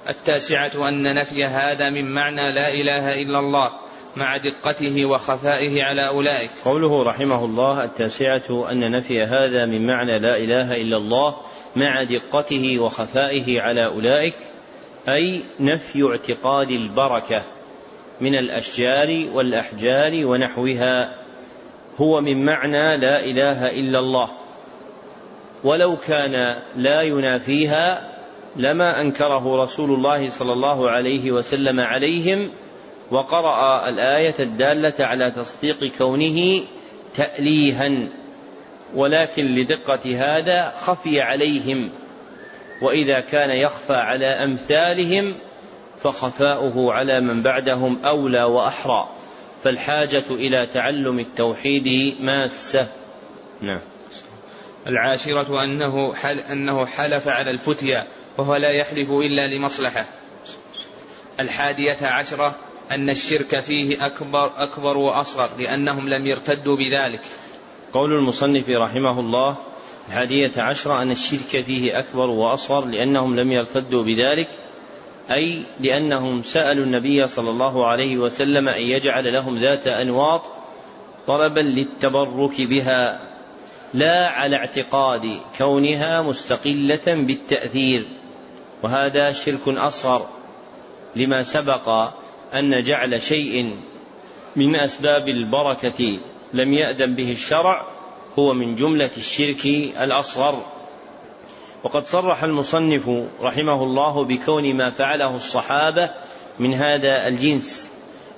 [0.08, 3.70] التاسعة أن نفي هذا من معنى لا إله إلا الله
[4.16, 6.50] مع دقته وخفائه على أولئك.
[6.64, 11.36] قوله رحمه الله التاسعة أن نفي هذا من معنى لا إله إلا الله
[11.76, 14.34] مع دقته وخفائه على أولئك
[15.08, 17.57] أي نفي اعتقاد البركة.
[18.20, 21.14] من الأشجار والأحجار ونحوها
[21.96, 24.28] هو من معنى لا إله إلا الله.
[25.64, 28.08] ولو كان لا ينافيها
[28.56, 32.50] لما أنكره رسول الله صلى الله عليه وسلم عليهم
[33.10, 36.62] وقرأ الآية الدالة على تصديق كونه
[37.14, 38.08] تأليها
[38.94, 41.90] ولكن لدقة هذا خفي عليهم
[42.82, 45.34] وإذا كان يخفى على أمثالهم
[46.02, 49.08] فخفاؤه على من بعدهم أولى وأحرى
[49.64, 52.88] فالحاجة إلى تعلم التوحيد ماسة.
[53.60, 53.80] نعم.
[54.86, 58.06] العاشرة أنه حل أنه حلف على الفتيا
[58.38, 60.06] وهو لا يحلف إلا لمصلحة.
[61.40, 62.56] الحادية عشرة
[62.90, 67.20] أن الشرك فيه أكبر أكبر وأصغر لأنهم لم يرتدوا بذلك.
[67.92, 69.56] قول المصنف رحمه الله
[70.08, 74.48] الحادية عشرة أن الشرك فيه أكبر وأصغر لأنهم لم يرتدوا بذلك.
[75.30, 80.42] أي لأنهم سألوا النبي صلى الله عليه وسلم أن يجعل لهم ذات أنواط
[81.26, 83.20] طلبا للتبرك بها
[83.94, 88.08] لا على اعتقاد كونها مستقلة بالتأثير.
[88.82, 90.26] وهذا شرك أصغر
[91.16, 91.88] لما سبق
[92.54, 93.76] أن جعل شيء
[94.56, 96.20] من أسباب البركة
[96.54, 97.86] لم يأذن به الشرع
[98.38, 99.66] هو من جملة الشرك
[100.00, 100.77] الأصغر.
[101.84, 103.10] وقد صرح المصنف
[103.40, 106.10] رحمه الله بكون ما فعله الصحابة
[106.58, 107.92] من هذا الجنس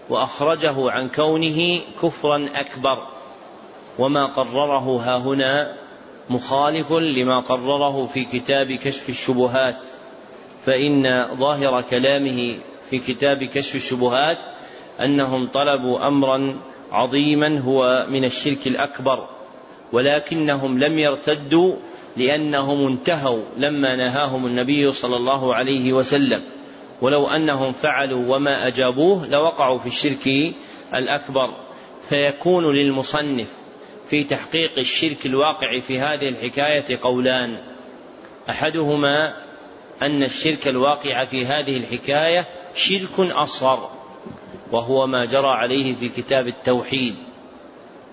[0.08, 3.06] وأخرجه عن كونه كفرا أكبر.
[3.98, 5.72] وما قرره ها هنا
[6.30, 9.76] مخالف لما قرره في كتاب كشف الشبهات.
[10.66, 12.58] فإن ظاهر كلامه
[12.90, 14.38] في كتاب كشف الشبهات
[15.00, 16.56] أنهم طلبوا أمرا
[16.92, 19.28] عظيما هو من الشرك الأكبر
[19.92, 21.76] ولكنهم لم يرتدوا
[22.16, 26.42] لأنهم انتهوا لما نهاهم النبي صلى الله عليه وسلم.
[27.02, 30.54] ولو أنهم فعلوا وما أجابوه لوقعوا في الشرك
[30.94, 31.48] الأكبر.
[32.08, 33.48] فيكون للمصنف
[34.06, 37.58] في تحقيق الشرك الواقع في هذه الحكاية قولان.
[38.50, 39.34] أحدهما
[40.02, 43.90] أن الشرك الواقع في هذه الحكاية شرك أصغر
[44.72, 47.14] وهو ما جرى عليه في كتاب التوحيد.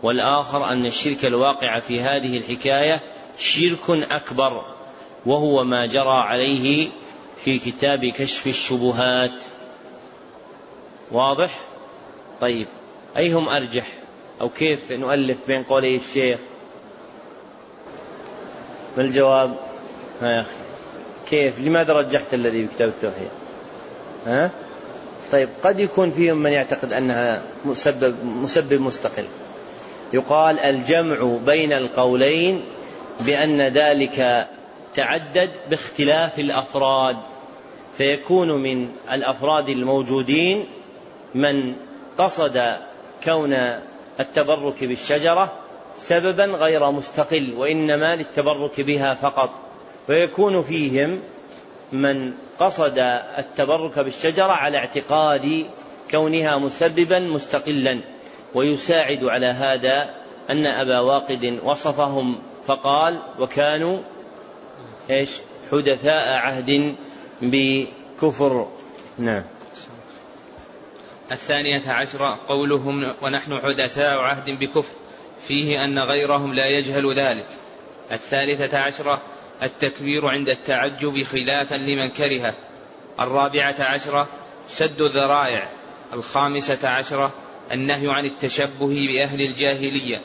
[0.03, 3.01] والآخر أن الشرك الواقع في هذه الحكاية
[3.37, 4.61] شرك أكبر
[5.25, 6.89] وهو ما جرى عليه
[7.43, 9.43] في كتاب كشف الشبهات.
[11.11, 11.59] واضح؟
[12.41, 12.67] طيب
[13.17, 13.87] أيهم أرجح؟
[14.41, 16.39] أو كيف نؤلف بين قولي الشيخ
[18.97, 19.55] ما الجواب؟
[20.21, 20.49] ها يا أخي
[21.29, 23.29] كيف؟ لماذا رجحت الذي في كتاب التوحيد؟
[24.25, 24.51] ها؟
[25.31, 29.25] طيب قد يكون فيهم من يعتقد أنها مسبب, مسبب مستقل.
[30.13, 32.63] يقال الجمع بين القولين
[33.25, 34.47] بأن ذلك
[34.95, 37.17] تعدد باختلاف الأفراد
[37.97, 40.65] فيكون من الأفراد الموجودين
[41.35, 41.75] من
[42.17, 42.77] قصد
[43.23, 43.53] كون
[44.19, 45.53] التبرك بالشجرة
[45.95, 49.49] سببا غير مستقل وإنما للتبرك بها فقط.
[50.09, 51.19] ويكون فيهم
[51.91, 52.97] من قصد
[53.37, 55.65] التبرك بالشجرة على اعتقاد
[56.11, 57.99] كونها مسببا مستقلا.
[58.55, 60.09] ويساعد على هذا
[60.49, 63.99] أن أبا واقد وصفهم فقال وكانوا
[65.09, 65.29] إيش؟
[65.71, 66.95] حدثاء عهد
[67.41, 68.67] بكفر.
[69.17, 69.43] نعم.
[71.31, 74.93] الثانية عشرة قولهم ونحن حدثاء عهد بكفر
[75.47, 77.45] فيه أن غيرهم لا يجهل ذلك.
[78.11, 79.21] الثالثة عشرة
[79.63, 82.53] التكبير عند التعجب خلافا لمن كرهه
[83.19, 84.27] الرابعة عشرة
[84.69, 85.67] سد الذرائع.
[86.13, 87.33] الخامسة عشرة
[87.71, 90.21] النهي عن التشبه بأهل الجاهلية.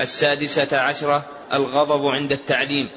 [0.00, 2.88] السادسة عشرة الغضب عند التعليم.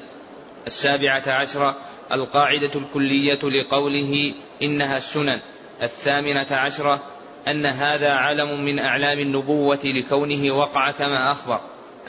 [0.66, 1.76] السابعة عشرة
[2.12, 5.40] القاعدة الكلية لقوله إنها السنن.
[5.82, 7.02] الثامنة عشرة
[7.48, 11.60] أن هذا علم من أعلام النبوة لكونه وقع كما أخبر.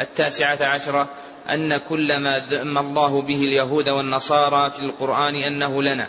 [0.02, 1.10] التاسعة عشرة
[1.50, 6.08] أن كل ما ذم الله به اليهود والنصارى في القرآن أنه لنا.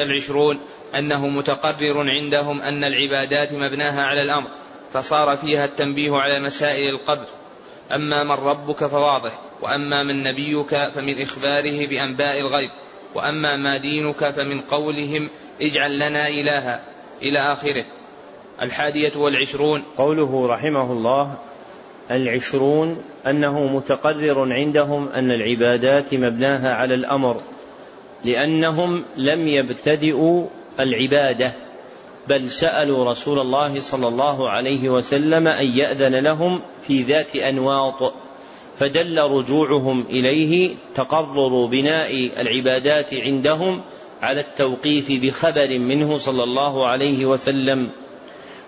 [0.00, 0.60] العشرون
[0.98, 4.48] أنه متقرر عندهم أن العبادات مبناها على الأمر
[4.92, 7.26] فصار فيها التنبيه على مسائل القبر.
[7.94, 12.70] أما من ربك فواضح وأما من نبيك فمن إخباره بأنباء الغيب
[13.14, 15.30] وأما ما دينك فمن قولهم
[15.62, 16.84] اجعل لنا إلها
[17.22, 17.84] إلى آخره.
[18.62, 19.82] الحادية والعشرون.
[19.96, 21.34] قوله رحمه الله
[22.10, 27.40] العشرون أنه متقرر عندهم أن العبادات مبناها على الأمر
[28.24, 30.46] لأنهم لم يبتدئوا
[30.80, 31.52] العبادة.
[32.28, 38.12] بل سألوا رسول الله صلى الله عليه وسلم أن يأذن لهم في ذات أنواط
[38.78, 43.82] فدل رجوعهم إليه تقرر بناء العبادات عندهم
[44.22, 47.90] على التوقيف بخبر منه صلى الله عليه وسلم.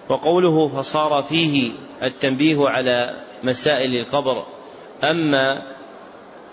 [0.08, 1.70] وقوله فصار فيه
[2.02, 4.44] التنبيه على مسائل القبر
[5.04, 5.62] أما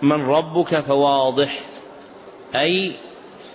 [0.01, 1.59] من ربك فواضح
[2.55, 2.95] أي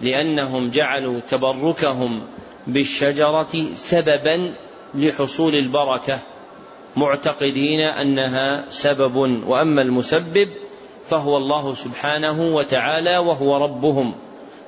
[0.01, 2.23] لأنهم جعلوا تبركهم
[2.73, 4.53] بالشجرة سببا
[4.95, 6.19] لحصول البركة.
[6.97, 10.49] معتقدين أنها سبب وأما المسبب
[11.05, 14.15] فهو الله سبحانه وتعالى وهو ربهم.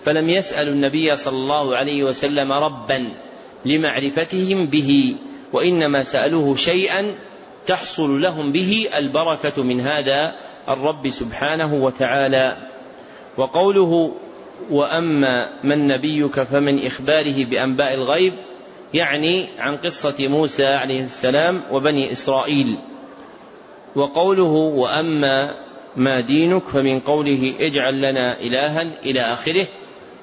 [0.03, 3.13] فلم يسألوا النبي صلى الله عليه وسلم ربا
[3.65, 5.17] لمعرفتهم به
[5.53, 7.15] وإنما سألوه شيئا
[7.67, 10.35] تحصل لهم به البركة من هذا
[10.69, 12.57] الرب سبحانه وتعالى.
[13.39, 14.13] وقوله
[14.71, 18.35] وأما من نبيك فمن إخباره بأنباء الغيب
[18.95, 22.79] يعني عن قصة موسى عليه السلام وبني إسرائيل.
[23.97, 25.55] وقوله وأما
[25.97, 29.67] ما دينك فمن قوله اجعل لنا الها إلى آخره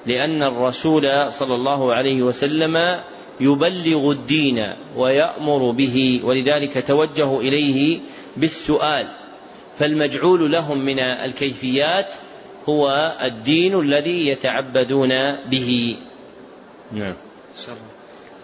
[0.06, 3.00] لأن الرسول صلى الله عليه وسلم
[3.40, 8.00] يبلغ الدين ويأمر به ولذلك توجهوا إليه
[8.36, 9.08] بالسؤال.
[9.76, 12.12] فالمجعول لهم من الكيفيات
[12.68, 12.88] هو
[13.22, 15.08] الدين الذي يتعبدون
[15.48, 15.96] به.
[16.92, 17.14] نعم.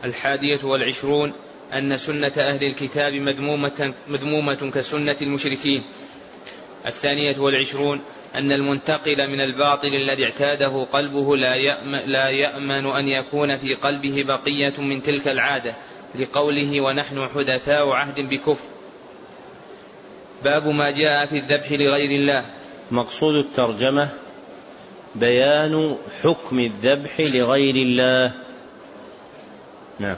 [0.04, 1.32] الحادية والعشرون
[1.72, 5.82] أن سنة أهل الكتاب مذمومة, مذمومة كسنة المشركين.
[6.86, 8.00] الثانية والعشرون
[8.34, 14.24] أن المنتقل من الباطل الذي اعتاده قلبه لا يأمن, لا يأمن أن يكون في قلبه
[14.24, 15.74] بقية من تلك العادة
[16.18, 18.64] لقوله ونحن حدثاء عهد بكفر.
[20.44, 22.44] باب ما جاء في الذبح لغير الله.
[22.90, 24.08] مقصود الترجمة
[25.14, 28.32] بيان حكم الذبح لغير الله.
[29.98, 30.16] نعم.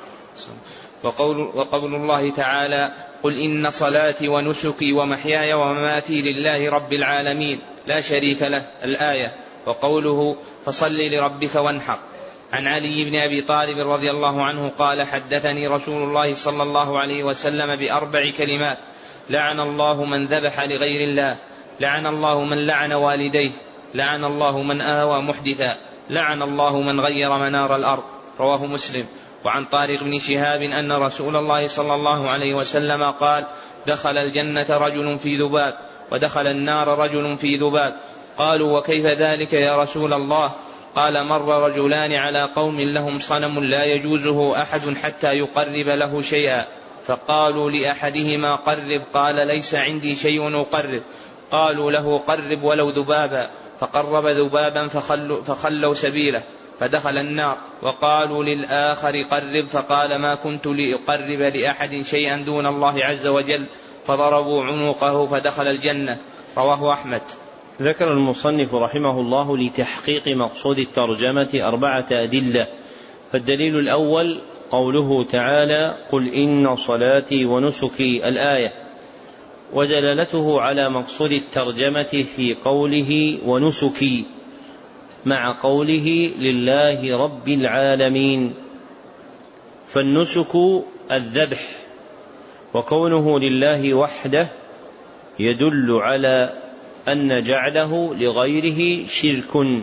[1.02, 2.92] وقول, وقول الله تعالى
[3.22, 7.60] قل إن صلاتي ونسكي ومحياي ومماتي لله رب العالمين.
[7.86, 8.66] لا شريك له.
[8.84, 9.32] الآية.
[9.66, 11.98] وقوله فصل لربك وانحر.
[12.52, 17.24] عن علي بن أبي طالب رضي الله عنه قال حدثني رسول الله صلى الله عليه
[17.24, 18.78] وسلم بأربع كلمات.
[19.30, 21.36] لعن الله من ذبح لغير الله.
[21.80, 23.50] لعن الله من لعن والديه
[23.94, 25.76] لعن الله من آوى محدثا
[26.10, 28.02] لعن الله من غير منار الأرض.
[28.40, 29.06] رواه مسلم.
[29.44, 33.46] وعن طارق بن شهاب أن رسول الله صلى الله عليه وسلم قال
[33.86, 35.74] دخل الجنة رجل في ذباب
[36.12, 38.00] ودخل النار رجل في ذباب.
[38.38, 40.54] قالوا وكيف ذلك يا رسول الله؟
[40.96, 46.64] قال مر رجلان على قوم لهم صنم لا يجوزه أحد حتى يقرب له شيئا.
[47.06, 49.02] فقالوا لأحدهما قرب.
[49.14, 51.02] قال ليس عندي شيء أقرب.
[51.50, 56.42] قالوا له قرب ولو ذبابا فقرب ذبابا فخلوا, فخلوا سبيله
[56.80, 63.64] فدخل النار وقالوا للآخر قرب فقال ما كنت لأقرب لأحد شيئا دون الله عز وجل
[64.06, 66.18] فضربوا عنقه فدخل الجنة
[66.58, 67.22] رواه أحمد.
[67.82, 72.66] ذكر المصنف رحمه الله لتحقيق مقصود الترجمة أربعة أدلة
[73.32, 74.40] فالدليل الأول
[74.70, 78.87] قوله تعالى قل إن صلاتي ونسكي الآية.
[79.72, 84.24] ودلالته على مقصود الترجمة في قوله ونسكي
[85.24, 88.54] مع قوله لله رب العالمين.
[89.86, 90.52] فالنسك
[91.12, 91.62] الذبح
[92.74, 94.48] وكونه لله وحده
[95.38, 96.52] يدل على
[97.08, 99.82] أن جعله لغيره شرك.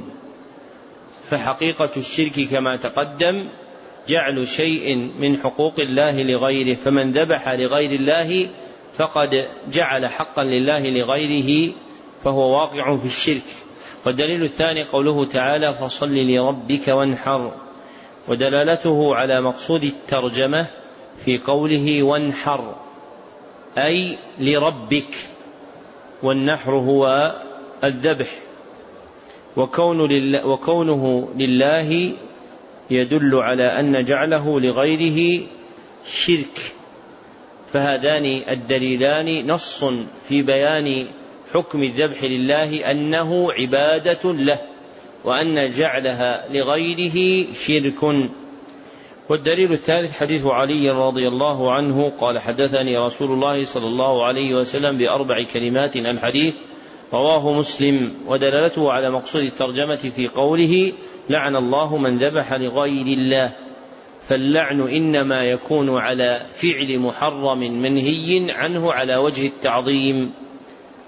[1.29, 3.43] فحقيقة الشرك كما تقدم
[4.07, 8.47] جعل شيء من حقوق الله لغيره فمن ذبح لغير الله
[8.97, 11.73] فقد جعل حقا لله لغيره
[12.23, 13.43] فهو واقع في الشرك.
[14.05, 17.51] والدليل الثاني قوله تعالى فصل لربك وانحر.
[18.27, 20.67] ودلالته على مقصود الترجمة
[21.25, 22.75] في قوله وانحر
[23.77, 25.15] أي لربك
[26.23, 27.35] والنحر هو
[27.83, 28.29] الذبح.
[29.57, 32.11] وكون لله وكونه لله
[32.89, 35.43] يدل على أن جعله لغيره
[36.05, 36.74] شرك.
[37.73, 39.83] فهذان الدليلان نص
[40.27, 41.07] في بيان
[41.53, 44.59] حكم الذبح لله أنه عبادة له
[45.23, 48.29] وأن جعلها لغيره شرك.
[49.29, 54.97] والدليل الثالث حديث علي رضي الله عنه قال حدثني رسول الله صلى الله عليه وسلم
[54.97, 56.55] بأربع كلمات الحديث
[57.13, 60.91] رواه مسلم ودلالته على مقصود الترجمة في قوله
[61.29, 63.64] لعن الله من ذبح لغير الله
[64.27, 70.31] فاللعن إنما يكون على فعل محرم منهي عنه على وجه التعظيم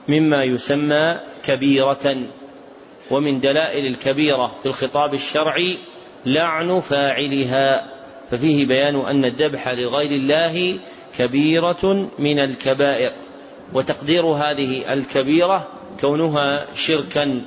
[0.07, 2.17] مما يسمى كبيرة.
[3.11, 5.77] ومن دلائل الكبيرة في الخطاب الشرعي
[6.25, 7.93] لعن فاعلها.
[8.31, 10.79] ففيه بيان أن الذبح لغير الله
[11.17, 13.11] كبيرة من الكبائر
[13.73, 15.67] وتقدير هذه الكبيرة
[16.01, 17.41] كونها شركا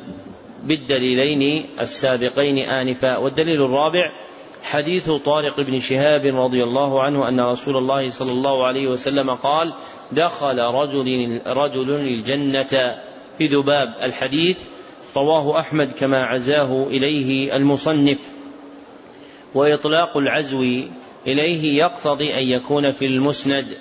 [0.64, 3.16] بالدليلين السابقين آنفا.
[3.16, 4.10] والدليل الرابع
[4.62, 9.74] حديث طارق بن شهاب رضي الله عنه أن رسول الله صلى الله عليه وسلم قال
[10.12, 13.02] دخل رجل رجل الجنة
[13.40, 14.58] بذباب الحديث
[15.16, 18.18] رواه أحمد كما عزاه إليه المصنف.
[19.54, 20.62] وإطلاق العزو
[21.26, 23.76] إليه يقتضي أن يكون في المسند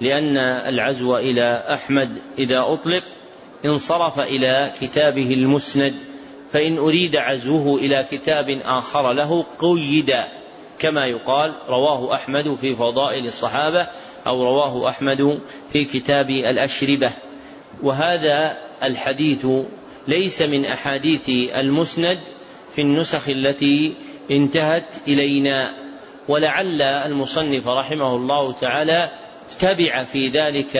[0.00, 0.36] لأن
[0.68, 3.02] العزو إلى أحمد إذا أطلق
[3.64, 5.94] انصرف إلى كتابه المسند.
[6.54, 10.12] فإن أريد عزوه إلى كتاب آخر له قيد
[10.78, 13.88] كما يقال رواه أحمد في فضائل الصحابة
[14.26, 15.40] أو رواه أحمد
[15.72, 17.12] في كتاب الأشربة.
[17.82, 19.46] وهذا الحديث
[20.08, 22.20] ليس من أحاديث المسند
[22.74, 23.94] في النسخ التي
[24.30, 25.74] انتهت إلينا
[26.28, 29.10] ولعل المصنف رحمه الله تعالى
[29.60, 30.76] تبع في ذلك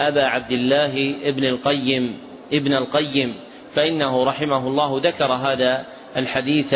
[0.00, 2.18] أبا عبد الله ابن القيم
[2.52, 3.34] ابن القيم.
[3.74, 6.74] فإنه رحمه الله ذكر هذا الحديث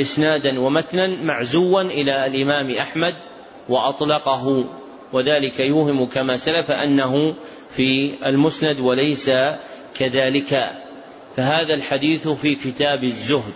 [0.00, 3.14] إسنادا ومتنا معزوا إلى الإمام أحمد
[3.68, 4.64] وأطلقه
[5.12, 7.34] وذلك يوهم كما سلف أنه
[7.70, 9.30] في المسند وليس
[9.98, 10.70] كذلك.
[11.36, 13.54] فهذا الحديث في كتاب الزهد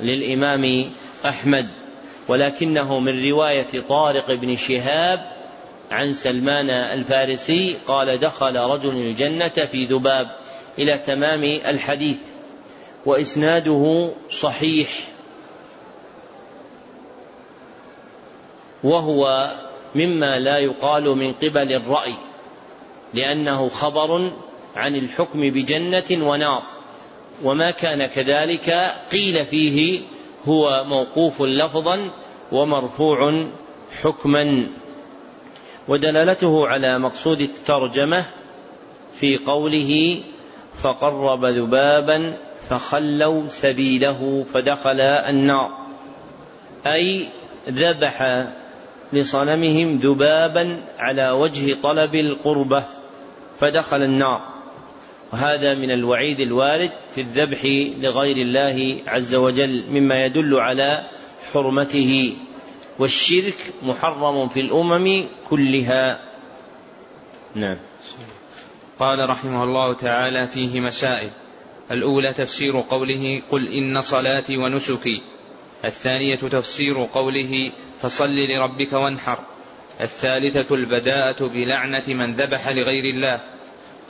[0.00, 0.90] للإمام
[1.24, 1.68] أحمد
[2.28, 5.38] ولكنه من رواية طارق بن شهاب
[5.90, 10.37] عن سلمان الفارسي قال دخل رجل الجنة في ذباب
[10.78, 12.18] إلى تمام الحديث
[13.06, 14.88] وإسناده صحيح.
[18.84, 19.50] وهو
[19.94, 22.14] مما لا يقال من قبل الرأي
[23.14, 24.32] لأنه خبر
[24.76, 26.62] عن الحكم بجنة ونار.
[27.44, 28.70] وما كان كذلك
[29.12, 30.02] قيل فيه
[30.48, 32.10] هو موقوف لفظا
[32.52, 33.48] ومرفوع
[34.02, 34.68] حكما.
[35.88, 38.24] ودلالته على مقصود الترجمة
[39.12, 40.20] في قوله
[40.82, 42.36] فقرب ذبابا
[42.68, 45.70] فخلوا سبيله فدخل النار.
[46.86, 47.28] أي
[47.68, 48.46] ذبح
[49.12, 52.84] لصنمهم ذبابا على وجه طلب القربة
[53.60, 54.40] فدخل النار.
[55.32, 57.64] وهذا من الوعيد الوارد في الذبح
[58.00, 61.04] لغير الله عز وجل مما يدل على
[61.52, 62.36] حرمته.
[62.98, 66.20] والشرك محرم في الأمم كلها.
[67.54, 67.76] نعم.
[69.00, 71.30] قال رحمه الله تعالى فيه مسائل.
[71.90, 75.22] الأولى تفسير قوله قل إن صلاتي ونسكي.
[75.84, 77.72] الثانية تفسير قوله
[78.02, 79.38] فصل لربك وانحر.
[80.00, 83.40] الثالثة البداءة بلعنة من ذبح لغير الله.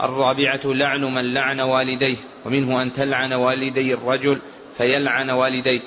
[0.01, 2.17] الرابعة لعن من لعن والديه
[2.47, 4.41] ومنه أن تلعن والدي الرجل
[4.79, 5.83] فيلعن والديك.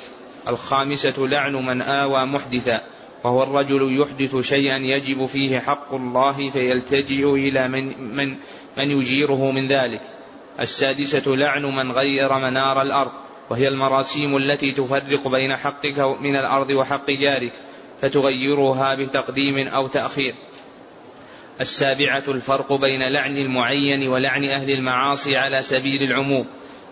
[0.47, 2.81] الخامسة لعن من آوى محدثا
[3.23, 8.35] وهو الرجل يحدث شيئا يجب فيه حق الله فيلتجئ إلى من, من,
[8.77, 10.01] من يجيره من ذلك.
[10.59, 13.11] السادسة لعن من غير منار الأرض
[13.49, 17.51] وهي المراسيم التي تفرق بين حقك من الأرض وحق جارك
[18.01, 20.35] فتغيرها بتقديم أو تأخير.
[21.61, 26.45] السابعة الفرق بين لعن المعين ولعن أهل المعاصي على سبيل العموم.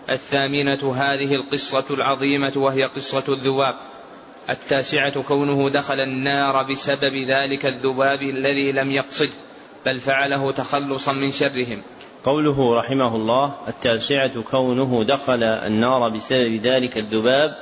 [0.10, 3.76] الثامنة هذه القصة العظيمة وهي قصة الذباب.
[4.50, 9.49] التاسعة كونه دخل النار بسبب ذلك الذباب الذي لم يقصده.
[9.86, 11.82] بل فعله تخلصا من شرهم.
[12.24, 17.58] قوله رحمه الله التاسعة كونه دخل النار بسبب ذلك الذباب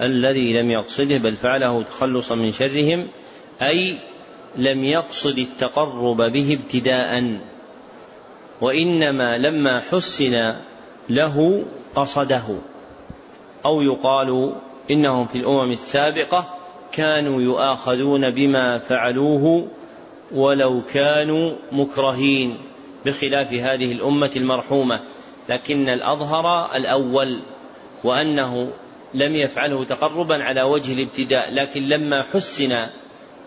[0.00, 3.08] الذي لم يقصده بل فعله تخلصا من شرهم
[3.62, 3.94] أي
[4.56, 7.40] لم يقصد التقرب به ابتداء.
[8.60, 10.54] وإنما لما حسن
[11.08, 11.64] له
[11.94, 12.58] قصده.
[13.64, 14.54] أو يقال
[14.90, 16.54] إنهم في الأمم السابقة
[16.92, 19.68] كانوا يؤاخذون بما فعلوه
[20.32, 22.58] ولو كانوا مكرهين
[23.06, 25.00] بخلاف هذه الأمة المرحومة
[25.48, 27.40] لكن الأظهر الأول
[28.04, 28.72] وأنه
[29.14, 32.86] لم يفعله تقربا على وجه الابتداء لكن لما حسن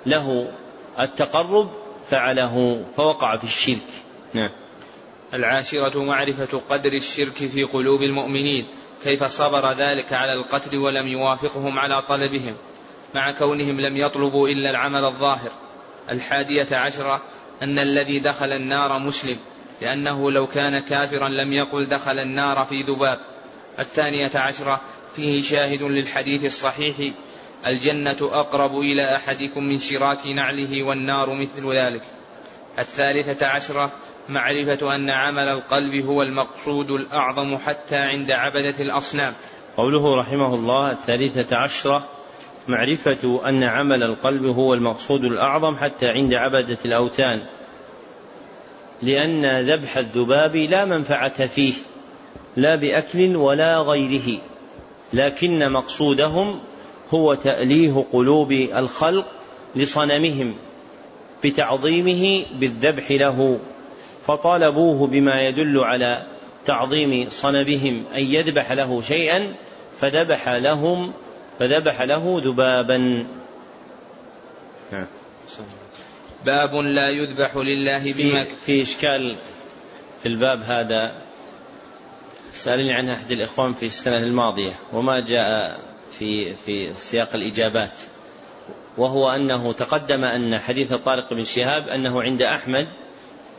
[0.06, 0.52] له
[1.00, 1.70] التقرب
[2.10, 3.88] فعله فوقع في الشرك.
[4.34, 4.50] نعم.
[5.34, 8.66] العاشرة معرفة قدر الشرك في قلوب المؤمنين
[9.04, 12.56] كيف صبر ذلك على القتل ولم يوافقهم على طلبهم
[13.16, 15.52] مع كونهم لم يطلبوا إلا العمل الظاهر.
[16.10, 17.22] الحادية عشرة
[17.64, 19.38] أن الذي دخل النار مسلم
[19.82, 23.20] لأنه لو كان كافرا لم يقل دخل النار في ذباب.
[23.80, 24.82] الثانية عشرة
[25.16, 26.96] فيه شاهد للحديث الصحيح
[27.68, 32.02] الجنة أقرب إلى أحدكم من شراك نعله والنار مثل ذلك.
[32.80, 33.92] الثالثة عشرة
[34.30, 39.34] معرفة أن عمل القلب هو المقصود الأعظم حتى عند عبدة الأصنام.
[39.78, 42.08] قوله رحمه الله الثالثة عشرة
[42.68, 47.40] معرفة أن عمل القلب هو المقصود الأعظم حتى عند عبدة الأوثان
[49.02, 51.74] لأن ذبح الذباب لا منفعة فيه
[52.58, 54.42] لا بأكل ولا غيره
[55.14, 56.60] لكن مقصودهم
[57.14, 59.26] هو تأليه قلوب الخلق
[59.76, 60.56] لصنمهم
[61.44, 63.60] بتعظيمه بالذبح له
[64.28, 66.24] فطالبوه بما يدل على
[66.66, 69.54] تعظيم صنمهم أن يذبح له شيئا
[70.00, 71.14] فذبح لهم
[71.62, 72.98] فذبح له ذبابا.
[74.92, 75.08] نعم.
[76.46, 78.48] باب لا يذبح لله بمك.
[78.66, 79.36] في إشكال
[80.22, 81.12] في الباب هذا.
[82.54, 85.80] سألني عنه أحد الإخوان في السنة الماضية وما جاء
[86.20, 88.00] في في سياق الإجابات.
[88.98, 92.88] وهو أنه تقدم أن حديث طارق بن شهاب أنه عند أحمد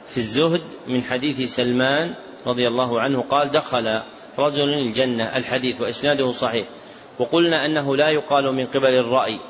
[0.08, 2.14] في الزهد من حديث سلمان
[2.46, 4.00] رضي الله عنه قال دخل
[4.38, 5.36] رجل الجنة.
[5.36, 6.66] الحديث وإسناده صحيح.
[7.22, 9.40] وقلنا أنه لا يقال من قبل الرأي.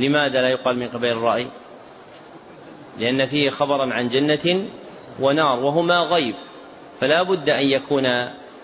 [0.00, 1.48] لماذا لا يقال من قبل الرأي؟
[2.98, 4.66] لأن فيه خبرا عن جنة
[5.20, 6.34] ونار وهما غيب.
[7.00, 8.06] فلا بد أن يكون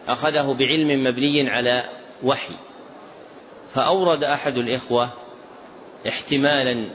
[0.09, 1.84] أخذه بعلم مبني على
[2.22, 2.55] وحي.
[3.74, 5.09] فأورد أحد الإخوة
[6.09, 6.90] احتمالا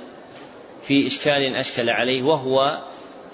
[0.81, 2.79] في إشكال أشكل عليه وهو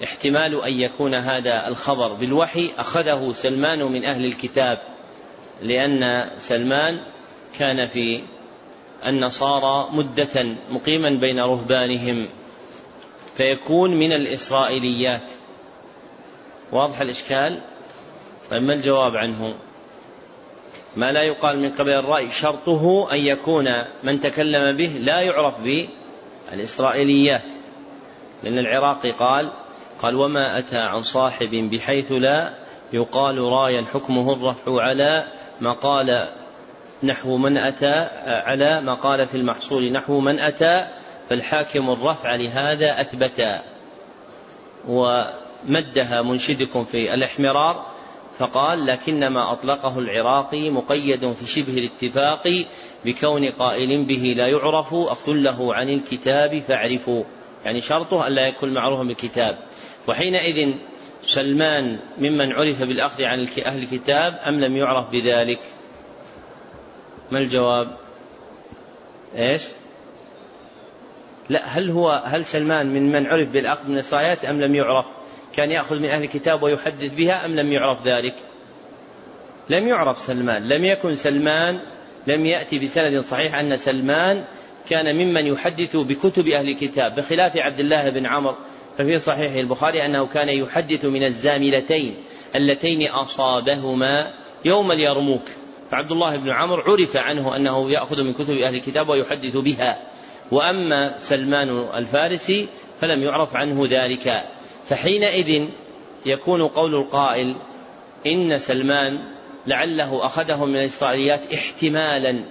[0.04, 4.78] احتمال أن يكون هذا الخبر بالوحي أخذه سلمان من أهل الكتاب
[5.62, 7.00] لأن سلمان
[7.58, 8.22] كان في
[9.06, 12.28] النصارى مدة مقيما بين رهبانهم
[13.34, 15.30] فيكون من الإسرائيليات.
[16.72, 17.62] واضح الإشكال؟
[18.50, 19.54] طيب ما الجواب عنه؟
[20.96, 23.64] ما لا يقال من قبل الرأي شرطه أن يكون
[24.02, 25.54] من تكلم به لا يعرف
[26.50, 27.44] بالإسرائيليات.
[28.42, 29.52] لأن العراقي قال
[30.02, 32.54] قال وما أتى عن صاحب بحيث لا
[32.92, 35.24] يقال رايا حكمه الرفع على
[35.60, 36.28] ما قال
[37.02, 40.88] نحو من أتى على ما قال في المحصول نحو من أتى
[41.30, 43.62] فالحاكم الرفع لهذا أثبتا.
[44.88, 47.86] ومدها منشدكم في الإحمرار
[48.38, 52.64] فقال لكنما أطلقه العراقي مقيد في شبه الاتفاق
[53.04, 57.24] بكون قائل به لا يعرف أقله عن الكتاب فاعرفوا.
[57.64, 59.58] يعني شرطه ألا يكون معروفا بالكتاب.
[60.08, 60.72] وحينئذ
[61.22, 65.79] سلمان ممن عرف بالأخذ عن أهل الكتاب أم لم يعرف بذلك؟ ما
[67.38, 67.96] الجواب؟
[69.36, 69.62] إيش؟
[71.48, 75.06] لا هل هو هل سلمان من من عرف بالأخذ من الإسرائيليات أم لم يعرف؟
[75.52, 78.34] كان يأخذ من أهل الكتاب ويحدث بها أم لم يعرف ذلك؟
[79.70, 81.80] لم يعرف سلمان لم يكن سلمان
[82.26, 84.44] لم يأتي بسند صحيح أن سلمان
[84.88, 88.56] كان ممن يحدث بكتب أهل الكتاب بخلاف عبد الله بن عمرو
[88.98, 92.16] ففي صحيح البخاري أنه كان يحدث من الزاملتين
[92.54, 94.30] اللتين أصابهما
[94.64, 95.42] يوم اليرموك.
[95.90, 100.02] فعبد الله بن عمرو عرف عنه أنه يأخذ من كتب أهل الكتاب ويحدث بها.
[100.50, 102.68] وأما سلمان الفارسي
[103.00, 104.44] فلم يعرف عنه ذلك.
[104.84, 105.68] فحينئذ
[106.26, 107.56] يكون قول القائل
[108.26, 109.18] إن سلمان
[109.66, 112.44] لعله أخذه من الإسرائيليات احتمالا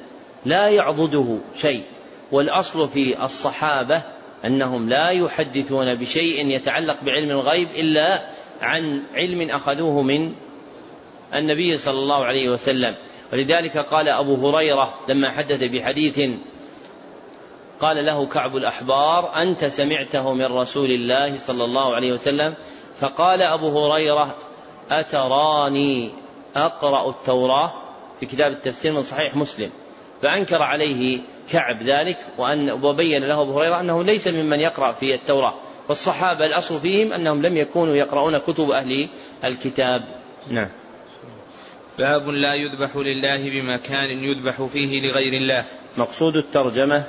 [0.46, 1.84] لا يعضده شيء.
[2.32, 4.04] والأصل في الصحابة
[4.46, 8.26] أنهم لا يحدثون بشيء يتعلق بعلم الغيب إلا
[8.62, 10.34] عن علم أخذوه من
[11.34, 12.96] النبي صلى الله عليه وسلم.
[13.34, 16.20] ولذلك قال أبو هريرة لما حدث بحديث
[17.80, 22.54] قال له كعب الأحبار أنت سمعته من رسول الله صلى الله عليه وسلم؟
[23.00, 24.36] فقال أبو هريرة
[24.92, 26.12] أتراني
[26.56, 27.72] أقرأ التوراة
[28.20, 29.72] في كتاب التفسير من صحيح مسلم.
[30.22, 31.22] فأنكر عليه
[31.52, 35.54] كعب ذلك وأن وبين له أبو هريرة أنه ليس ممن يقرأ في التوراة.
[35.90, 39.10] والصحابة الأصل فيهم أنهم لم يكونوا يقرؤون كتب أهل
[39.44, 40.04] الكتاب.
[40.50, 40.70] نعم.
[42.00, 45.64] باب لا يذبح لله بمكان يذبح فيه لغير الله.
[45.98, 47.04] مقصود الترجمة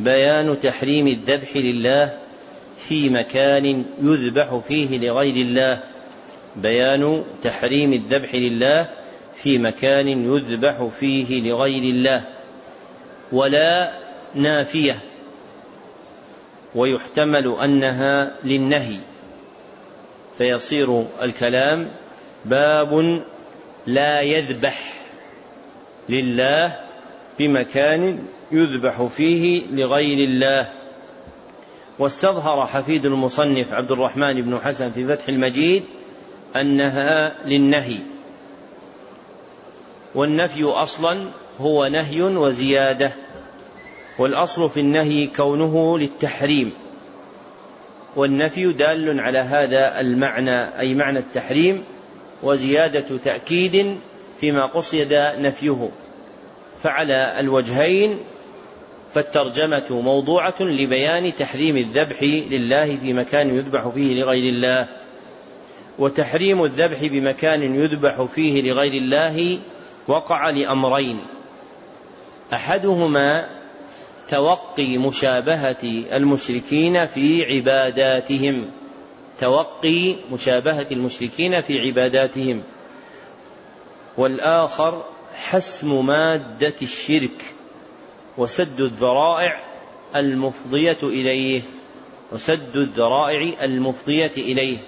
[0.00, 2.18] بيان تحريم الذبح لله
[2.88, 5.80] في مكان يذبح فيه لغير الله.
[6.56, 8.88] بيان تحريم الذبح لله
[9.34, 12.22] في مكان يذبح فيه لغير الله.
[13.32, 13.98] ولا
[14.34, 15.00] نافية.
[16.74, 19.00] ويحتمل أنها للنهي.
[20.38, 21.90] فيصير الكلام
[22.44, 23.22] باب
[23.86, 24.92] لا يذبح
[26.08, 26.76] لله
[27.38, 28.18] بمكان
[28.52, 30.68] يذبح فيه لغير الله.
[31.98, 35.82] واستظهر حفيد المصنف عبد الرحمن بن حسن في فتح المجيد
[36.56, 37.98] أنها للنهي.
[40.14, 41.30] والنفي أصلا
[41.60, 43.12] هو نهي وزيادة.
[44.18, 46.72] والأصل في النهي كونه للتحريم.
[48.16, 51.84] والنفي دال على هذا المعنى أي معنى التحريم.
[52.42, 53.98] وزيادة تأكيد
[54.40, 55.90] فيما قصد نفيه.
[56.82, 58.18] فعلى الوجهين
[59.14, 64.88] فالترجمة موضوعة لبيان تحريم الذبح لله في مكان يذبح فيه لغير الله
[65.98, 69.58] وتحريم الذبح بمكان يذبح فيه لغير الله
[70.08, 71.20] وقع لأمرين.
[72.52, 73.48] أحدهما
[74.28, 75.82] توقي مشابهة
[76.12, 78.70] المشركين في عباداتهم.
[79.40, 82.62] توقي مشابهة المشركين في عباداتهم.
[84.16, 87.54] والآخر حسم مادة الشرك
[88.38, 89.64] وسد الذرائع
[90.16, 91.62] المفضية إليه
[92.32, 94.78] وسد الذرائع المفضية إليه.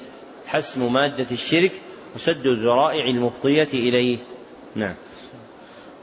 [0.47, 1.73] حسم مادة الشرك
[2.15, 4.19] وسد الذرائع المفضية إليه.
[4.75, 4.95] نعم.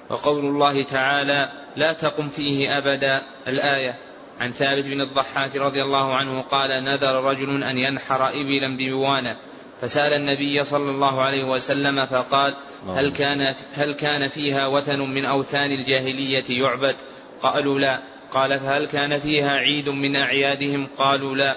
[0.09, 4.04] وقول الله تعالى لا تقم فيه أبدا الآية
[4.39, 9.37] عن ثابت بن الضحاك رضي الله عنه قال نذر رجل أن ينحر إبلا ببوانة.
[9.81, 12.55] فسأل النبي صلى الله عليه وسلم فقال
[12.89, 16.95] هل كان هل كان فيها وثن من أوثان الجاهلية يعبد؟
[17.41, 17.99] قالوا لا.
[18.31, 21.55] قال فهل كان فيها عيد من أعيادهم؟ قالوا لا.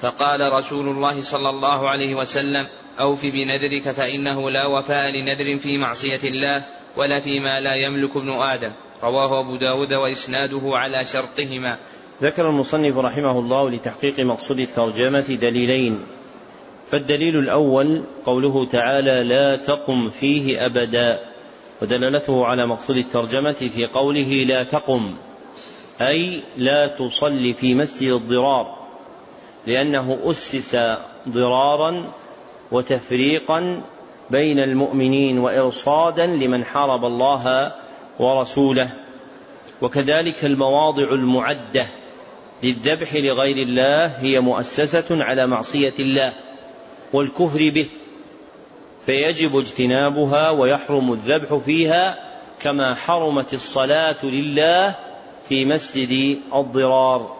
[0.00, 2.66] فقال رسول الله صلى الله عليه وسلم
[3.00, 6.64] أوف بنذرك فإنه لا وفاء لنذر في معصية الله
[6.96, 8.72] ولا فيما لا يملك ابن آدم.
[9.02, 11.76] رواه أبو داود وإسناده على شرطهما.
[12.22, 16.00] ذكر المصنف رحمه الله لتحقيق مقصود الترجمة دليلين.
[16.90, 21.20] فالدليل الأول قوله تعالى لا تقم فيه أبدا
[21.82, 25.14] ودلالته على مقصود الترجمة في قوله لا تقم
[26.00, 28.76] أي لا تصلي في مسجد الضرار
[29.66, 30.76] لأنه أسس
[31.28, 32.12] ضرارا
[32.72, 33.82] وتفريقا
[34.30, 37.72] بين المؤمنين وإرصادا لمن حارب الله
[38.18, 38.90] ورسوله
[39.82, 41.86] وكذلك المواضع المعدة
[42.62, 46.32] للذبح لغير الله هي مؤسسة على معصية الله
[47.12, 47.86] والكفر به
[49.06, 52.18] فيجب اجتنابها ويحرم الذبح فيها
[52.60, 54.96] كما حرمت الصلاة لله
[55.48, 57.36] في مسجد الضرار.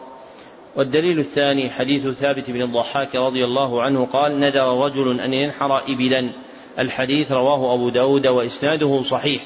[0.77, 6.31] والدليل الثاني حديث ثابت بن الضحاك رضي الله عنه قال نذر رجل أن ينحر إبلا.
[6.79, 9.43] الحديث رواه أبو داود وإسناده صحيح.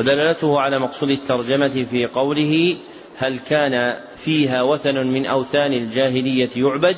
[0.00, 2.76] ودلالته على مقصود الترجمة في قوله
[3.16, 6.96] هل كان فيها وثن من أوثان الجاهلية يعبد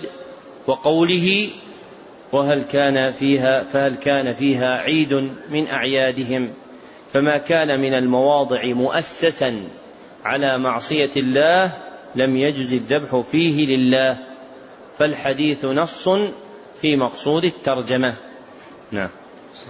[0.67, 1.49] وقوله
[2.33, 5.13] وهل كان فيها فهل كان فيها عيد
[5.51, 6.53] من أعيادهم
[7.13, 9.69] فما كان من المواضع مؤسسا
[10.25, 11.73] على معصية الله
[12.15, 14.19] لم يجز الذبح فيه لله
[14.99, 16.09] فالحديث نص
[16.81, 18.17] في مقصود الترجمة
[18.93, 19.11] نعم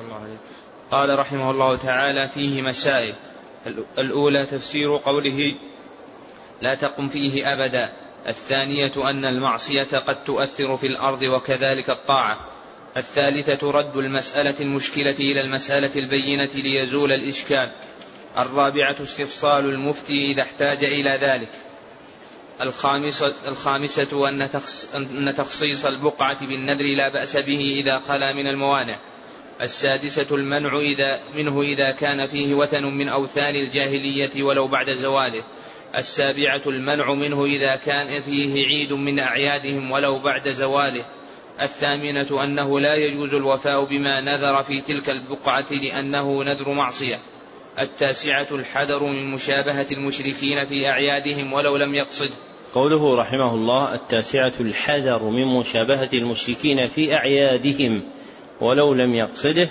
[0.04, 0.51] الله.
[0.92, 3.14] قال رحمه الله تعالى فيه مسائل.
[3.98, 5.54] الأولى تفسير قوله
[6.62, 7.92] لا تقم فيه أبدا.
[8.28, 12.48] الثانية أن المعصية قد تؤثر في الأرض وكذلك الطاعة.
[12.96, 17.70] الثالثة رد المسألة المشكلة إلى المسألة البينة ليزول الإشكال.
[18.38, 21.48] الرابعة استفصال المفتي إذا احتاج إلى ذلك.
[22.60, 24.28] الخامسة, الخامسة
[24.94, 28.98] أن, تخصيص البقعة بالنذر لا بأس به إذا خلا من الموانع.
[29.60, 35.44] السادسة المنع إذا منه إذا كان فيه وثن من أوثان الجاهلية ولو بعد زواله.
[35.98, 41.04] السابعة المنع منه إذا كان فيه عيد من أعيادهم ولو بعد زواله.
[41.62, 47.18] الثامنة أنه لا يجوز الوفاء بما نذر في تلك البقعة لأنه نذر معصية.
[47.78, 52.30] التاسعة الحذر من مشابهة المشركين في أعيادهم ولو لم يقصد.
[52.74, 58.02] قوله رحمه الله التاسعة الحذر من مشابهة المشركين في أعيادهم.
[58.62, 59.68] ولو لم يقصده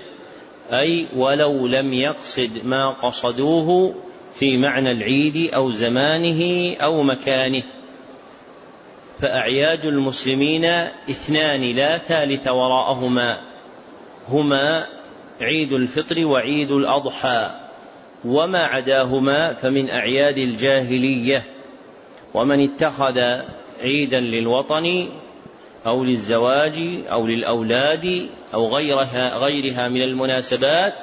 [0.72, 3.96] أي ولو لم يقصد ما قصدوه
[4.36, 7.64] في معنى العيد أو زمانه أو مكانه.
[9.20, 10.66] فأعياد المسلمين
[11.10, 13.42] اثنان لا ثالث وراءهما
[14.30, 14.88] هما
[15.42, 17.52] عيد الفطر وعيد الأضحى
[18.26, 21.44] وما عداهما فمن أعياد الجاهلية.
[22.34, 23.20] ومن اتخذ
[23.82, 25.08] عيدا للوطن
[25.86, 26.80] أو للزواج
[27.12, 30.94] أو للأولاد أو غيرها غيرها من المناسبات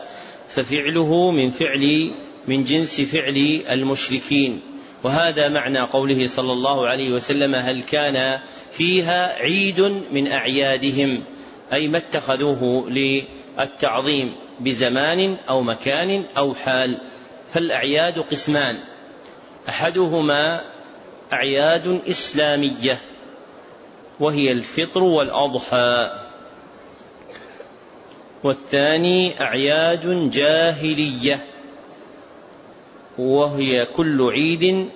[0.48, 2.10] ففعله من فعل
[2.46, 4.60] من جنس فعل المشركين.
[5.04, 8.38] وهذا معنى قوله صلى الله عليه وسلم هل كان
[8.72, 9.80] فيها عيد
[10.12, 11.24] من أعيادهم
[11.72, 16.98] أي ما اتخذوه للتعظيم بزمان أو مكان أو حال.
[17.54, 18.78] فالأعياد قسمان.
[19.68, 20.60] أحدهما
[21.32, 23.00] أعياد إسلامية.
[24.20, 26.10] وهي الفطر والأضحى.
[28.44, 31.44] والثاني أعياد جاهلية
[33.18, 34.88] وهي كل عيد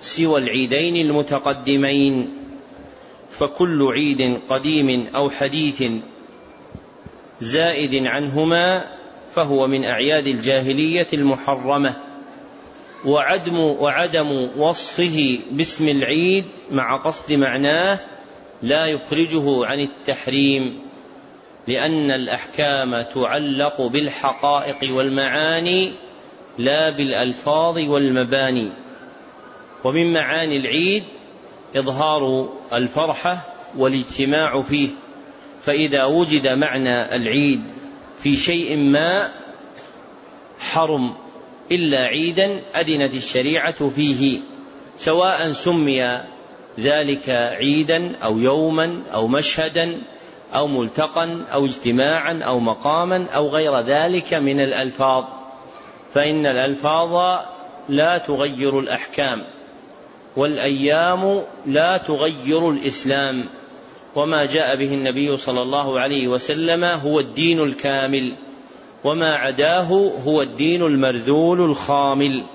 [0.00, 2.36] سوى العيدين المتقدمين.
[3.38, 5.82] فكل عيد قديم أو حديث
[7.40, 8.84] زائد عنهما
[9.34, 12.05] فهو من أعياد الجاهلية المحرمة.
[13.04, 17.98] وعدم وعدم وصفه باسم العيد مع قصد معناه
[18.62, 20.86] لا يخرجه عن التحريم
[21.68, 25.92] لأن الأحكام تعلق بالحقائق والمعاني
[26.58, 28.72] لا بالألفاظ والمباني.
[29.84, 31.04] ومن معاني العيد
[31.76, 34.88] إظهار الفرحة والاجتماع فيه.
[35.62, 37.62] فإذا وجد معنى العيد
[38.22, 39.32] في شيء ما
[40.60, 41.14] حرم
[41.72, 44.40] إلا عيدا أذنت الشريعة فيه
[44.96, 46.20] سواء سمي
[46.80, 49.98] ذلك عيدا أو يوما أو مشهدا
[50.54, 55.24] أو ملتقا أو اجتماعا أو مقاما أو غير ذلك من الألفاظ.
[56.12, 57.40] فإن الألفاظ
[57.88, 59.44] لا تغير الأحكام
[60.36, 63.44] والأيام لا تغير الإسلام.
[64.14, 68.36] وما جاء به النبي صلى الله عليه وسلم هو الدين الكامل.
[69.04, 69.88] وما عداه
[70.24, 72.46] هو الدين المرذول الخامل.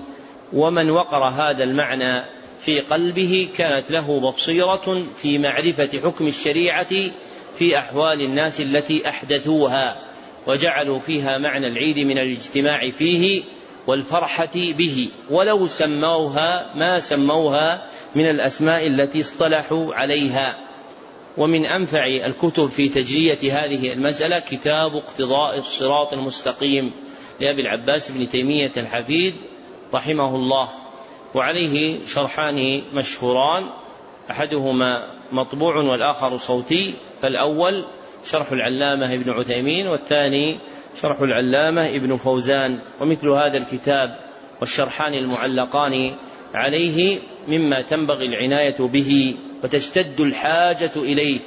[0.52, 2.24] ومن وقر هذا المعنى
[2.60, 6.94] في قلبه كانت له بصيرة في معرفة حكم الشريعة
[7.58, 9.96] في أحوال الناس التي أحدثوها
[10.46, 13.42] وجعلوا فيها معنى العيد من الاجتماع فيه
[13.86, 15.08] والفرحة به.
[15.30, 17.82] ولو سموها ما سموها
[18.14, 20.71] من الأسماء التي اصطلحوا عليها.
[21.36, 26.92] ومن أنفع الكتب في تجرية هذه المسألة كتاب اقتضاء الصراط المستقيم
[27.40, 29.34] لأبي العباس بن تيمية الحفيد
[29.94, 30.68] رحمه الله.
[31.34, 33.70] وعليه شرحان مشهوران
[34.30, 37.84] أحدهما مطبوع والآخر صوتي فالأول
[38.24, 40.58] شرح العلامة ابن عثيمين والثاني
[41.02, 44.18] شرح العلامة ابن فوزان ومثل هذا الكتاب
[44.60, 46.16] والشرحان المعلقان
[46.54, 49.36] عليه مما تنبغي العناية به.
[49.64, 51.40] وتشتد الحاجة إليه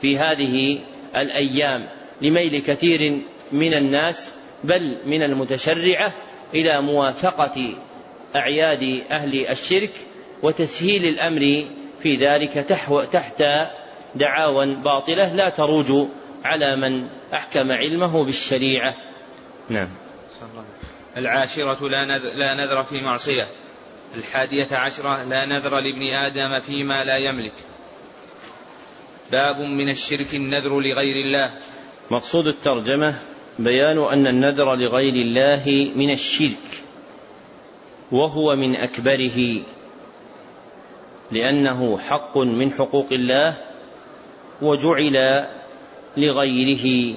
[0.00, 0.78] في هذه
[1.16, 1.88] الأيام
[2.22, 6.14] لميل كثير من الناس بل من المتشرعة
[6.54, 7.76] إلى موافقة
[8.36, 9.90] أعياد أهل الشرك
[10.42, 11.66] وتسهيل الأمر
[12.02, 12.52] في ذلك
[13.12, 13.42] تحت
[14.14, 16.08] دعاوى باطلة لا تروج
[16.44, 18.94] على من أحكم علمه بالشريعة.
[19.68, 19.88] نعم.
[21.16, 23.46] العاشرة لا نذر, لا نذر في معصية.
[24.16, 27.52] الحادية عشرة لا نذر لابن آدم فيما لا يملك.
[29.32, 31.50] باب من الشرك النذر لغير الله.
[32.10, 33.14] مقصود الترجمة
[33.58, 36.82] بيان أن النذر لغير الله من الشرك
[38.12, 39.62] وهو من أكبره
[41.30, 43.56] لأنه حق من حقوق الله
[44.62, 45.46] وجعل
[46.16, 47.16] لغيره.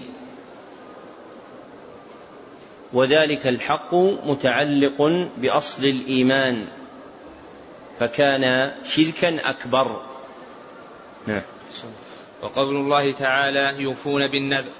[2.93, 3.95] وذلك الحق
[4.25, 5.01] متعلق
[5.37, 6.67] بأصل الإيمان.
[7.99, 10.01] فكان شركا أكبر.
[11.27, 11.41] نعم.
[12.41, 14.71] وقول الله تعالى يوفون بالنذر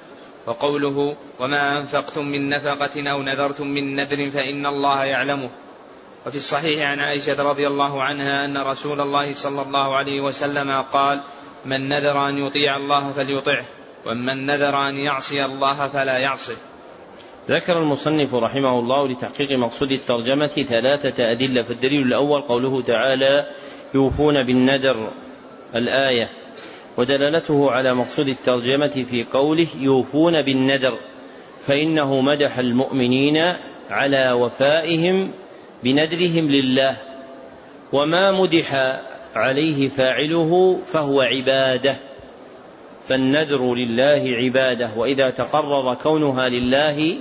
[0.45, 5.49] وقوله وما أنفقتم من نفقة أو نذرتم من نذر فإن الله يعلمه.
[6.25, 11.21] وفي الصحيح عن عائشة رضي الله عنها أن رسول الله صلى الله عليه وسلم قال
[11.65, 13.65] من نذر أن يطيع الله فليطعه
[14.05, 16.57] ومن نذر أن يعصي الله فلا يعصه.
[17.49, 21.61] ذكر المصنف رحمه الله لتحقيق مقصود الترجمة ثلاثة أدلة.
[21.61, 23.47] فالدليل الأول قوله تعالى
[23.95, 25.09] يوفون بالندر
[25.75, 26.29] الآية
[26.97, 30.97] ودلالته على مقصود الترجمة في قوله يوفون بالندر
[31.59, 33.53] فإنه مدح المؤمنين
[33.89, 35.31] على وفائهم
[35.83, 36.97] بندرهم لله
[37.93, 38.99] وما مدح
[39.35, 41.95] عليه فاعله فهو عبادة.
[43.07, 47.17] فالنذر لله عبادة وإذا تقرر كونها لله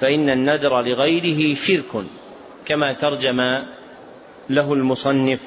[0.00, 2.04] فإن النذر لغيره شرك
[2.66, 3.40] كما ترجم
[4.50, 5.40] له المصنف.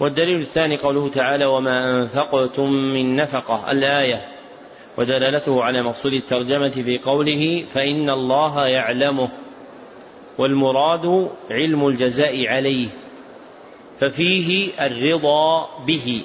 [0.00, 4.28] والدليل الثاني قوله تعالى وما أنفقتم من نفقة الآية.
[4.98, 9.28] ودلالته على مقصود الترجمة في قوله فإن الله يعلمه
[10.38, 12.88] والمراد علم الجزاء عليه
[14.00, 16.24] ففيه الرضا به.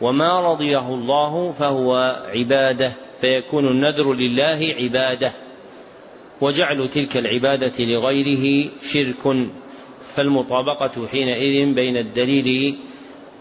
[0.00, 1.94] وما رضيه الله فهو
[2.34, 5.45] عبادة فيكون النذر لله عبادة.
[6.40, 9.48] وجعل تلك العبادة لغيره شرك
[10.14, 12.78] فالمطابقة حينئذ بين الدليل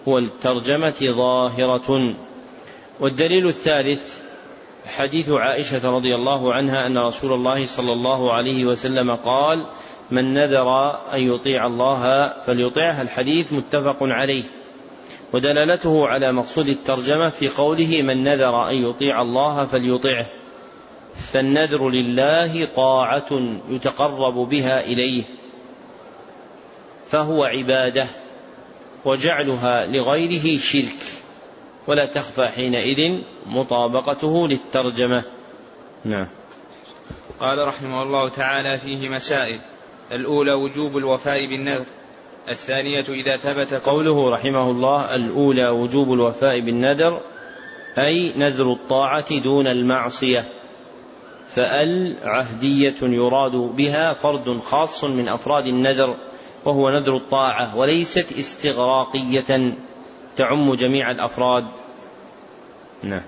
[0.05, 2.15] والترجمة ظاهرة.
[2.99, 4.19] والدليل الثالث
[4.85, 9.65] حديث عائشة رضي الله عنها أن رسول الله صلى الله عليه وسلم قال
[10.11, 10.67] من نذر
[11.13, 14.43] أن يطيع الله فليطيعه الحديث متفق عليه.
[15.33, 20.44] ودلالته على مقصود الترجمة في قوله من نذر أن يطيع الله فليطعه.
[21.17, 25.23] فالنذر لله طاعة يتقرب بها إليه
[27.07, 28.07] فهو عبادة
[29.05, 30.95] وجعلها لغيره شرك
[31.87, 35.23] ولا تخفى حينئذ مطابقته للترجمة.
[36.05, 36.27] نعم.
[37.39, 39.59] قال رحمه الله تعالى فيه مسائل
[40.11, 41.85] الأولى وجوب الوفاء بالنذر
[42.49, 47.21] الثانية إذا ثبت قوله رحمه الله الأولى وجوب الوفاء بالنذر
[47.97, 50.47] أي نذر الطاعة دون المعصية.
[51.55, 56.15] فأل عهدية يراد بها فرد خاص من أفراد النذر
[56.65, 59.75] وهو نذر الطاعة وليست استغراقية
[60.35, 61.65] تعم جميع الأفراد.
[63.03, 63.21] نعم.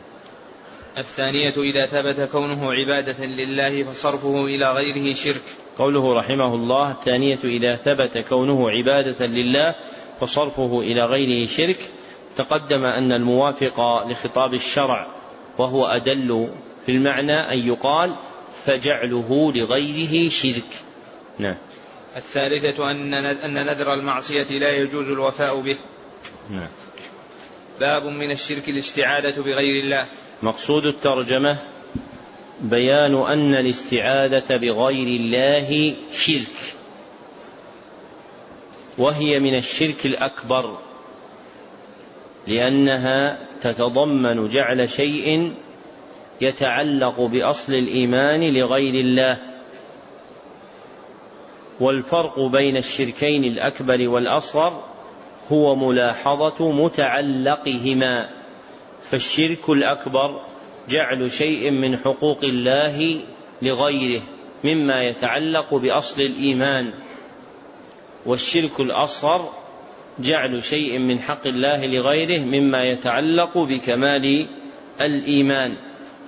[0.98, 5.42] الثانية إذا ثبت كونه عبادة لله فصرفه إلى غيره شرك.
[5.78, 9.76] قوله رحمه الله الثانية إذا ثبت كونه عبادة لله
[10.20, 11.78] فصرفه إلى غيره شرك
[12.36, 15.08] تقدم أن الموافق لخطاب الشرع
[15.58, 16.50] وهو أدل
[16.88, 18.16] في المعنى أن يقال
[18.66, 20.70] فجعله لغيره شرك.
[21.40, 21.56] نعم.
[22.16, 25.78] الثالثة أن أن نذر المعصية لا يجوز الوفاء به.
[26.52, 26.70] نعم.
[27.80, 30.06] باب من الشرك الاستعاذة بغير الله.
[30.42, 31.58] مقصود الترجمة
[32.62, 36.76] بيان أن الاستعاذة بغير الله شرك.
[38.98, 40.78] وهي من الشرك الأكبر
[42.48, 45.54] لأنها تتضمن جعل شيء
[46.42, 49.38] يتعلق بأصل الإيمان لغير الله
[51.80, 54.84] والفرق بين الشركين الأكبر والأصغر
[55.52, 58.30] هو ملاحظة متعلقهما
[59.02, 60.42] فالشرك الأكبر
[60.90, 63.22] جعل شيء من حقوق الله
[63.62, 64.22] لغيره
[64.64, 66.94] مما يتعلق بأصل الإيمان
[68.26, 69.50] والشرك الأصغر
[70.20, 74.48] جعل شيء من حق الله لغيره مما يتعلق بكمال
[75.02, 75.78] الإيمان.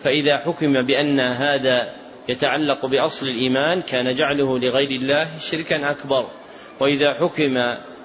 [0.04, 1.94] فإذا حكم بأن هذا
[2.30, 6.28] يتعلق بأصل الإيمان كان جعله لغير الله شركا أكبر.
[6.80, 7.58] وإذا حكم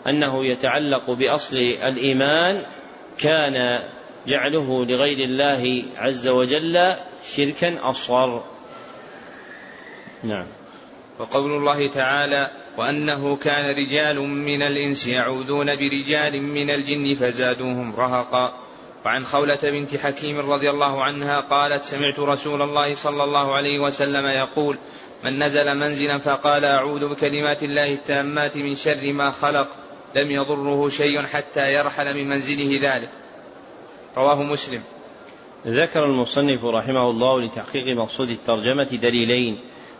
[0.06, 2.62] أنه يتعلق بأصل الإيمان
[3.18, 3.82] كان
[4.26, 6.96] جعله لغير الله عز وجل
[7.36, 8.44] شركا أصغر.
[10.22, 10.46] نعم.
[11.18, 18.63] وقول الله تعالى وأنه كان رجال من الإنس يعوذون برجال من الجن فزادوهم رهقا.
[19.04, 24.26] وعن خولة بنت حكيم رضي الله عنها قالت سمعت رسول الله صلى الله عليه وسلم
[24.26, 24.78] يقول
[25.24, 29.68] من نزل منزلا فقال أعوذ بكلمات الله التامات من شر ما خلق
[30.16, 33.08] لم يضره شيء حتى يرحل من منزله ذلك
[34.16, 34.82] رواه مسلم.
[35.66, 39.58] ذكر المصنف رحمه الله لتحقيق مقصود الترجمة دليلين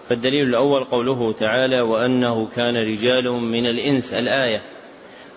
[0.09, 4.63] فالدليل الأول قوله تعالى وأنه كان رجال من الإنس الآية.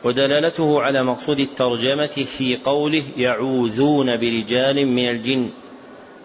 [0.04, 5.50] ودلالته على مقصود الترجمة في قوله يعوذون برجال من الجن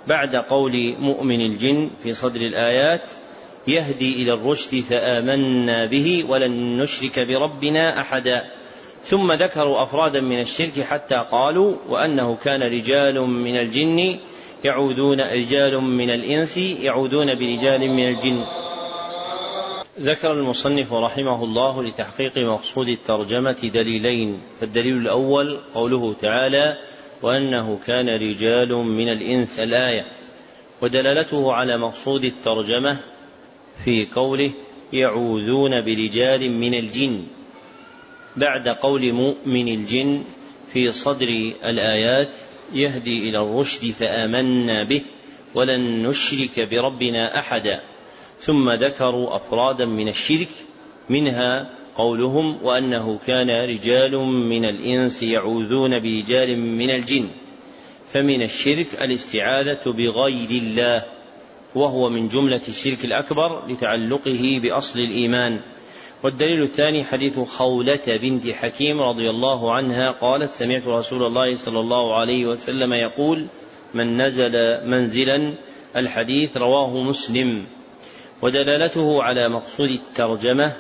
[0.07, 3.03] بعد قول مؤمن الجن في صدر الآيات
[3.69, 8.45] يهدي إلى الرشد فآمنا به ولن نشرك بربنا أحدا.
[9.05, 14.19] ثم ذكروا أفرادا من الشرك حتى قالوا وأنه كان رجال من الجن
[14.65, 18.45] يعودون رجال من الإنس يعودون برجال من الجن.
[20.01, 26.79] ذكر المصنف رحمه الله لتحقيق مقصود الترجمة دليلين فالدليل الأول قوله تعالى
[27.23, 30.05] وأنه كان رجال من الإنس الآية
[30.83, 32.97] ودلالته على مقصود الترجمة
[33.85, 34.53] في قوله
[34.93, 37.23] يعوذون برجال من الجن
[38.37, 40.25] بعد قول مؤمن الجن
[40.73, 41.29] في صدر
[41.65, 42.29] الآيات
[42.73, 45.03] يهدي إلى الرشد فآمنا به
[45.55, 47.81] ولن نشرك بربنا أحدا
[48.45, 50.49] ثم ذكروا أفرادا من الشرك
[51.11, 57.29] منها قولهم وأنه كان رجال من الإنس يعوذون برجال من الجن.
[58.13, 61.03] فمن الشرك الاستعاذة بغير الله
[61.75, 65.61] وهو من جملة الشرك الأكبر لتعلقه بأصل الإيمان.
[66.25, 72.17] والدليل الثاني حديث خولة بنت حكيم رضي الله عنها قالت سمعت رسول الله صلى الله
[72.17, 73.47] عليه وسلم يقول
[73.95, 74.53] من نزل
[74.87, 75.55] منزلا
[75.97, 77.67] الحديث رواه مسلم.
[78.43, 80.77] ودلالته على مقصود الترجمة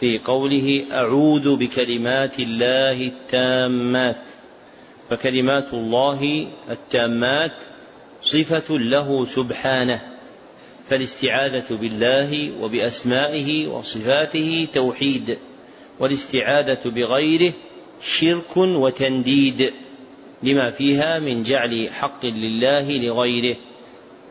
[0.00, 4.22] في قوله أعوذ بكلمات الله التامات.
[5.10, 7.52] فكلمات الله التامات
[8.22, 10.00] صفة له سبحانه
[10.88, 15.38] فالاستعاذة بالله وبأسمائه وصفاته توحيد
[15.98, 17.52] والاستعاذة بغيره
[18.02, 19.72] شرك وتنديد
[20.42, 23.56] لما فيها من جعل حق لله لغيره.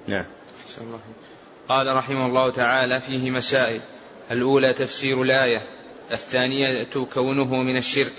[0.07, 0.25] نعم.
[1.69, 3.81] قال رحمه الله تعالى فيه مسائل.
[4.31, 5.61] الأولى تفسير الآية
[6.11, 8.13] الثانية كونه من الشرك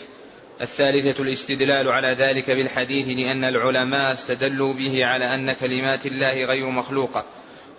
[0.60, 7.24] الثالثة الاستدلال على ذلك بالحديث لأن العلماء استدلوا به على أن كلمات الله غير مخلوقة.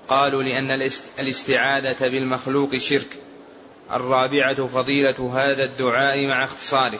[0.08, 3.18] قالوا لأن الاستعاذة بالمخلوق شرك.
[3.94, 7.00] الرابعة فضيلة هذا الدعاء مع اختصاره.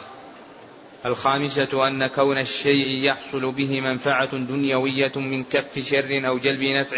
[1.06, 6.96] الخامسة أن كون الشيء يحصل به منفعة دنيوية من كف شر أو جلب نفع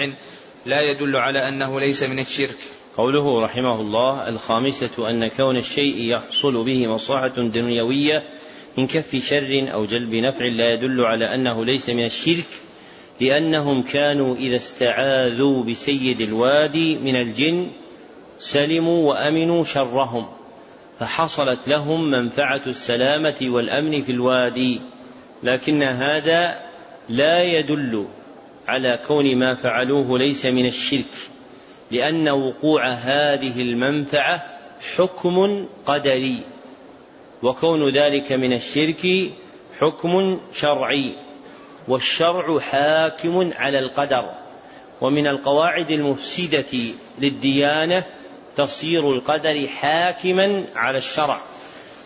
[0.66, 2.56] لا يدل على أنه ليس من الشرك.
[2.96, 8.22] قوله رحمه الله الخامسة أن كون الشيء يحصل به مصلحة دنيوية
[8.78, 12.46] من كف شر أو جلب نفع لا يدل على أنه ليس من الشرك
[13.20, 17.70] لأنهم كانوا إذا استعاذوا بسيد الوادي من الجن
[18.38, 20.26] سلموا وأمنوا شرهم
[20.98, 24.80] فحصلت لهم منفعة السلامة والأمن في الوادي
[25.42, 26.60] لكن هذا
[27.08, 28.06] لا يدل
[28.68, 31.30] على كون ما فعلوه ليس من الشرك
[31.90, 34.44] لأن وقوع هذه المنفعة
[34.96, 36.44] حكم قدري
[37.42, 39.30] وكون ذلك من الشرك
[39.80, 41.14] حكم شرعي
[41.88, 44.30] والشرع حاكم على القدر
[45.00, 46.78] ومن القواعد المفسدة
[47.18, 48.04] للديانة
[48.56, 51.40] تصير القدر حاكما على الشرع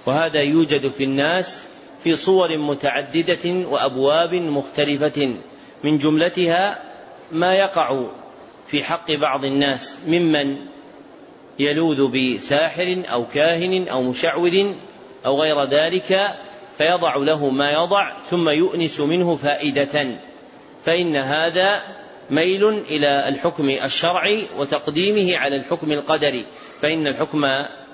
[0.06, 1.68] وهذا يوجد في الناس
[2.04, 5.34] في صور متعددة وأبواب مختلفة.
[5.84, 6.82] من جملتها
[7.32, 8.04] ما يقع
[8.66, 10.56] في حق بعض الناس ممن
[11.58, 14.66] يلوذ بساحر أو كاهن أو مشعوذ
[15.26, 16.34] أو غير ذلك
[16.78, 20.18] فيضع له ما يضع ثم يؤنس منه فائدة.
[20.84, 21.82] فإن هذا
[22.30, 26.46] ميل إلى الحكم الشرعي وتقديمه على الحكم القدري.
[26.82, 27.44] فإن الحكم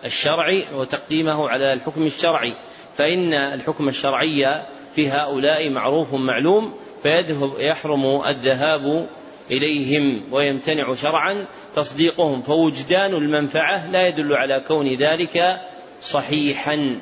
[0.04, 2.56] الشرعي وتقديمه على الحكم الشرعي.
[2.96, 4.62] فإن الحكم الشرعي
[4.94, 6.74] في هؤلاء معروف معلوم
[7.04, 9.08] فيذهب يحرم الذهاب
[9.50, 11.46] إليهم ويمتنع شرعا
[11.76, 15.60] تصديقهم فوجدان المنفعة لا يدل على كون ذلك
[16.00, 17.00] صحيحا.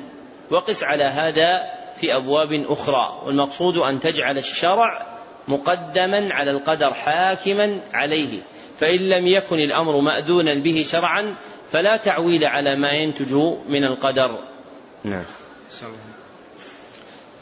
[0.51, 1.63] وقس على هذا
[1.95, 5.05] في أبواب أخرى والمقصود أن تجعل الشرع
[5.47, 8.43] مقدما على القدر حاكما عليه
[8.79, 11.35] فإن لم يكن الأمر مأذونا به شرعا
[11.71, 13.33] فلا تعويل على ما ينتج
[13.67, 14.39] من القدر.
[15.03, 15.25] نعم.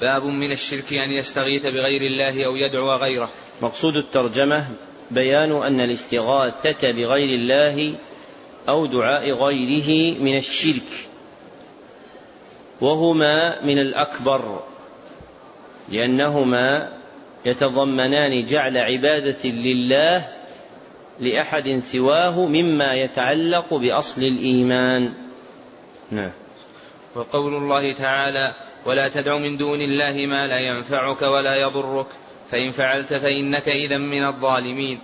[0.01, 3.29] باب من الشرك أن يستغيث بغير الله أو يدعو غيره
[3.61, 4.67] مقصود الترجمة
[5.11, 7.93] بيان أن الاستغاثة بغير الله
[8.69, 11.07] أو دعاء غيره من الشرك
[12.81, 14.63] وهما من الأكبر
[15.89, 16.89] لأنهما
[17.45, 20.27] يتضمنان جعل عبادة لله
[21.19, 25.13] لأحد سواه مما يتعلق بأصل الإيمان.
[26.11, 26.31] نعم.
[27.15, 32.05] وقول الله تعالى: ولا تدع من دون الله ما لا ينفعك ولا يضرك
[32.51, 34.99] فإن فعلت فإنك إذا من الظالمين.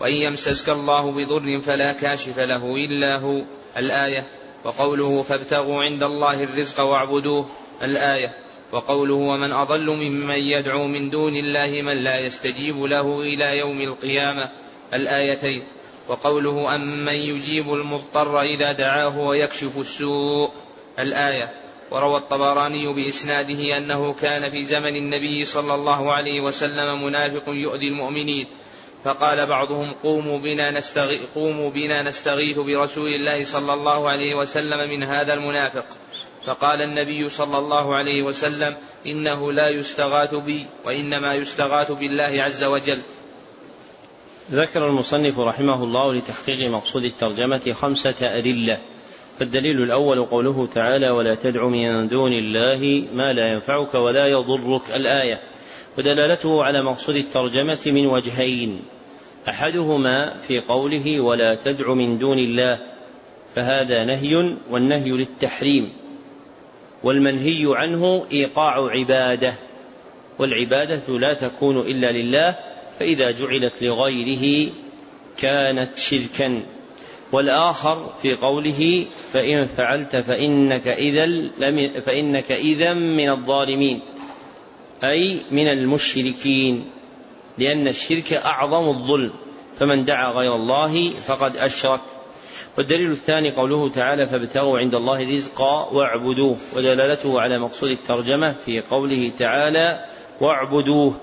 [0.00, 3.40] وإن يمسسك الله بضر فلا كاشف له إلا هو.
[3.76, 4.24] الآية
[4.64, 7.48] وقوله فابتغوا عند الله الرزق واعبدوه.
[7.82, 8.34] الآية
[8.72, 14.50] وقوله ومن أضل ممن يدعو من دون الله من لا يستجيب له إلى يوم القيامة.
[14.94, 15.64] الآيتين
[16.08, 20.50] وقوله أمن يجيب المضطر إذا دعاه ويكشف السوء.
[20.98, 21.62] الآية
[21.92, 28.46] وروى الطبراني بإسناده أنه كان في زمن النبي صلى الله عليه وسلم منافق يؤذي المؤمنين
[29.04, 35.02] فقال بعضهم قوموا بنا نستغيث قوموا بنا نستغيث برسول الله صلى الله عليه وسلم من
[35.02, 35.84] هذا المنافق
[36.46, 38.76] فقال النبي صلى الله عليه وسلم
[39.06, 42.98] إنه لا يستغاث بي وإنما يستغاث بالله عز وجل
[44.52, 48.78] ذكر المصنف رحمه الله لتحقيق مقصود الترجمة خمسة أدلة.
[49.38, 55.40] فالدليل الأول قوله تعالى ولا تدع من دون الله ما لا ينفعك ولا يضرك الآية
[55.98, 58.80] ودلالته على مقصود الترجمة من وجهين
[59.48, 62.78] أحدهما في قوله ولا تدع من دون الله
[63.54, 65.92] فهذا نهي والنهي للتحريم
[67.02, 69.54] والمنهي عنه إيقاع عبادة
[70.38, 72.56] والعبادة لا تكون إلا لله
[72.98, 74.70] فإذا جعلت لغيره
[75.38, 76.62] كانت شركا.
[77.32, 81.26] والآخر في قوله فإن فعلت فإنك إذا
[82.00, 84.02] فإنك إذا من الظالمين
[85.04, 86.84] أي من المشركين
[87.58, 89.32] لأن الشرك أعظم الظلم
[89.78, 92.00] فمن دعا غير الله فقد أشرك.
[92.78, 99.30] والدليل الثاني قوله تعالى فابتغوا عند الله رزقا واعبدوه ودلالته على مقصود الترجمة في قوله
[99.38, 100.04] تعالى
[100.40, 101.14] واعبدوه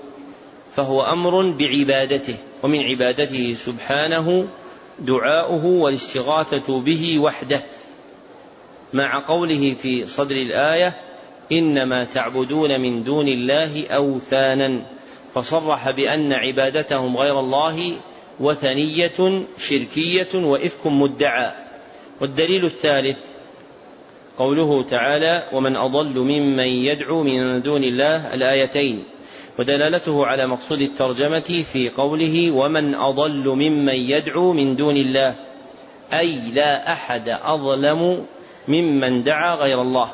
[0.76, 4.48] فهو أمر بعبادته ومن عبادته سبحانه
[5.00, 7.60] دعاؤه والاستغاثة به وحده.
[8.92, 10.96] مع قوله في صدر الآية
[11.52, 14.86] إنما تعبدون من دون الله أوثانا.
[15.34, 17.92] فصرح بأن عبادتهم غير الله
[18.40, 21.52] وثنية شركية وإفك مدعى.
[22.20, 23.18] والدليل الثالث
[24.38, 29.04] قوله تعالى ومن أضل ممن يدعو من دون الله الآيتين
[29.58, 35.34] ودلالته على مقصود الترجمة في قوله ومن أضل ممن يدعو من دون الله
[36.12, 38.26] أي لا أحد أظلم
[38.68, 40.10] ممن دعا غير الله.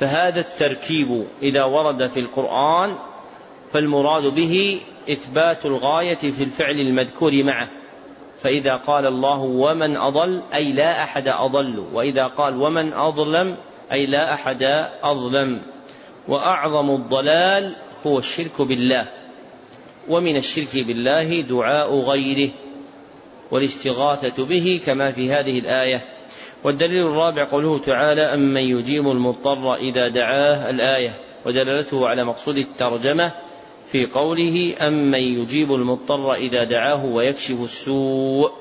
[0.00, 2.94] فهذا التركيب إذا ورد في القرآن
[3.72, 7.68] فالمراد به إثبات الغاية في الفعل المذكور معه.
[8.42, 11.84] فإذا قال الله ومن أضل أي لا أحد أضل.
[11.92, 13.56] وإذا قال ومن أظلم
[13.92, 14.62] أي لا أحد
[15.02, 15.62] أظلم.
[16.28, 17.74] وأعظم الضلال
[18.06, 19.06] هو الشرك بالله
[20.08, 22.50] ومن الشرك بالله دعاء غيره
[23.50, 26.04] والاستغاثة به كما في هذه الآية.
[26.64, 31.12] والدليل الرابع قوله تعالى أمن يجيب المضطر إذا دعاه الآية.
[31.46, 33.32] ودلالته على مقصود الترجمة
[33.92, 38.52] في قوله أمن يجيب المضطر إذا دعاه ويكشف السوء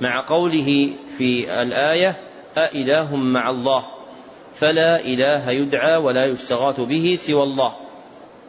[0.00, 2.16] مع قوله في الآية
[2.58, 3.86] أإله مع الله
[4.54, 7.83] فلا إله يدعى ولا يستغاث به سوى الله.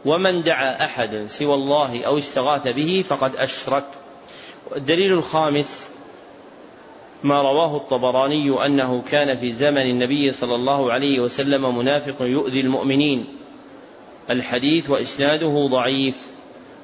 [0.06, 3.84] ومن دعا أحدا سوى الله أو استغاث به فقد أشرك.
[4.76, 5.90] الدليل الخامس
[7.24, 13.26] ما رواه الطبراني أنه كان في زمن النبي صلى الله عليه وسلم منافق يؤذي المؤمنين.
[14.30, 16.16] الحديث وإسناده ضعيف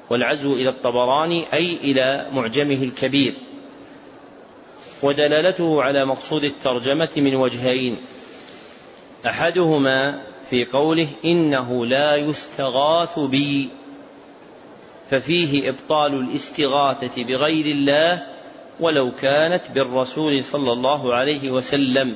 [0.09, 3.33] والعزو إلى الطبراني أي إلى معجمه الكبير.
[5.03, 7.97] ودلالته على مقصود الترجمة من وجهين.
[9.25, 13.69] أحدهما في قوله إنه لا يستغاث بي
[15.09, 18.23] ففيه إبطال الاستغاثة بغير الله
[18.79, 22.15] ولو كانت بالرسول صلى الله عليه وسلم.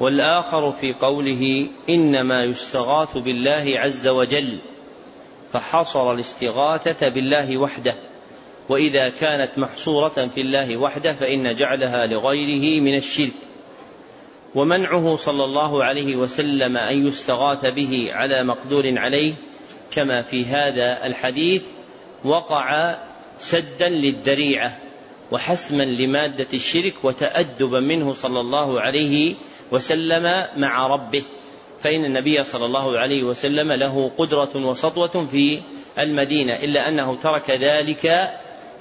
[0.00, 4.58] والآخر في قوله إنما يستغاث بالله عز وجل
[5.52, 7.94] فحصر الاستغاثة بالله وحده
[8.68, 13.55] وإذا كانت محصورة في الله وحده فإن جعلها لغيره من الشرك.
[14.56, 19.32] ومنعه صلى الله عليه وسلم أن يستغاث به على مقدور عليه
[19.92, 21.62] كما في هذا الحديث
[22.24, 22.96] وقع
[23.38, 24.78] سدا للذريعة
[25.32, 29.34] وحسما لمادة الشرك وتأدبا منه صلى الله عليه
[29.72, 31.24] وسلم مع ربه.
[31.82, 35.60] فإن النبي صلى الله عليه وسلم له قدرة وسطوة في
[35.98, 38.30] المدينة إلا أنه ترك ذلك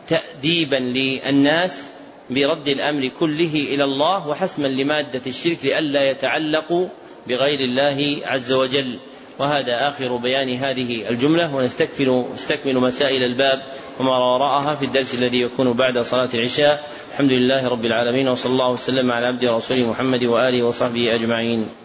[0.07, 1.94] تأديبا للناس
[2.29, 6.87] برد الأمر كله إلى الله وحسما لمادة الشرك لئلا يتعلقوا
[7.27, 8.99] بغير الله عز وجل.
[9.39, 13.61] وهذا آخر بيان هذه الجملة ونستكمل نستكمل مسائل الباب
[13.99, 16.83] وما وراءها في الدرس الذي يكون بعد صلاة العشاء.
[17.11, 21.84] الحمد لله رب العالمين وصلى الله وسلم على عبد رسوله محمد وآله وصحبه أجمعين.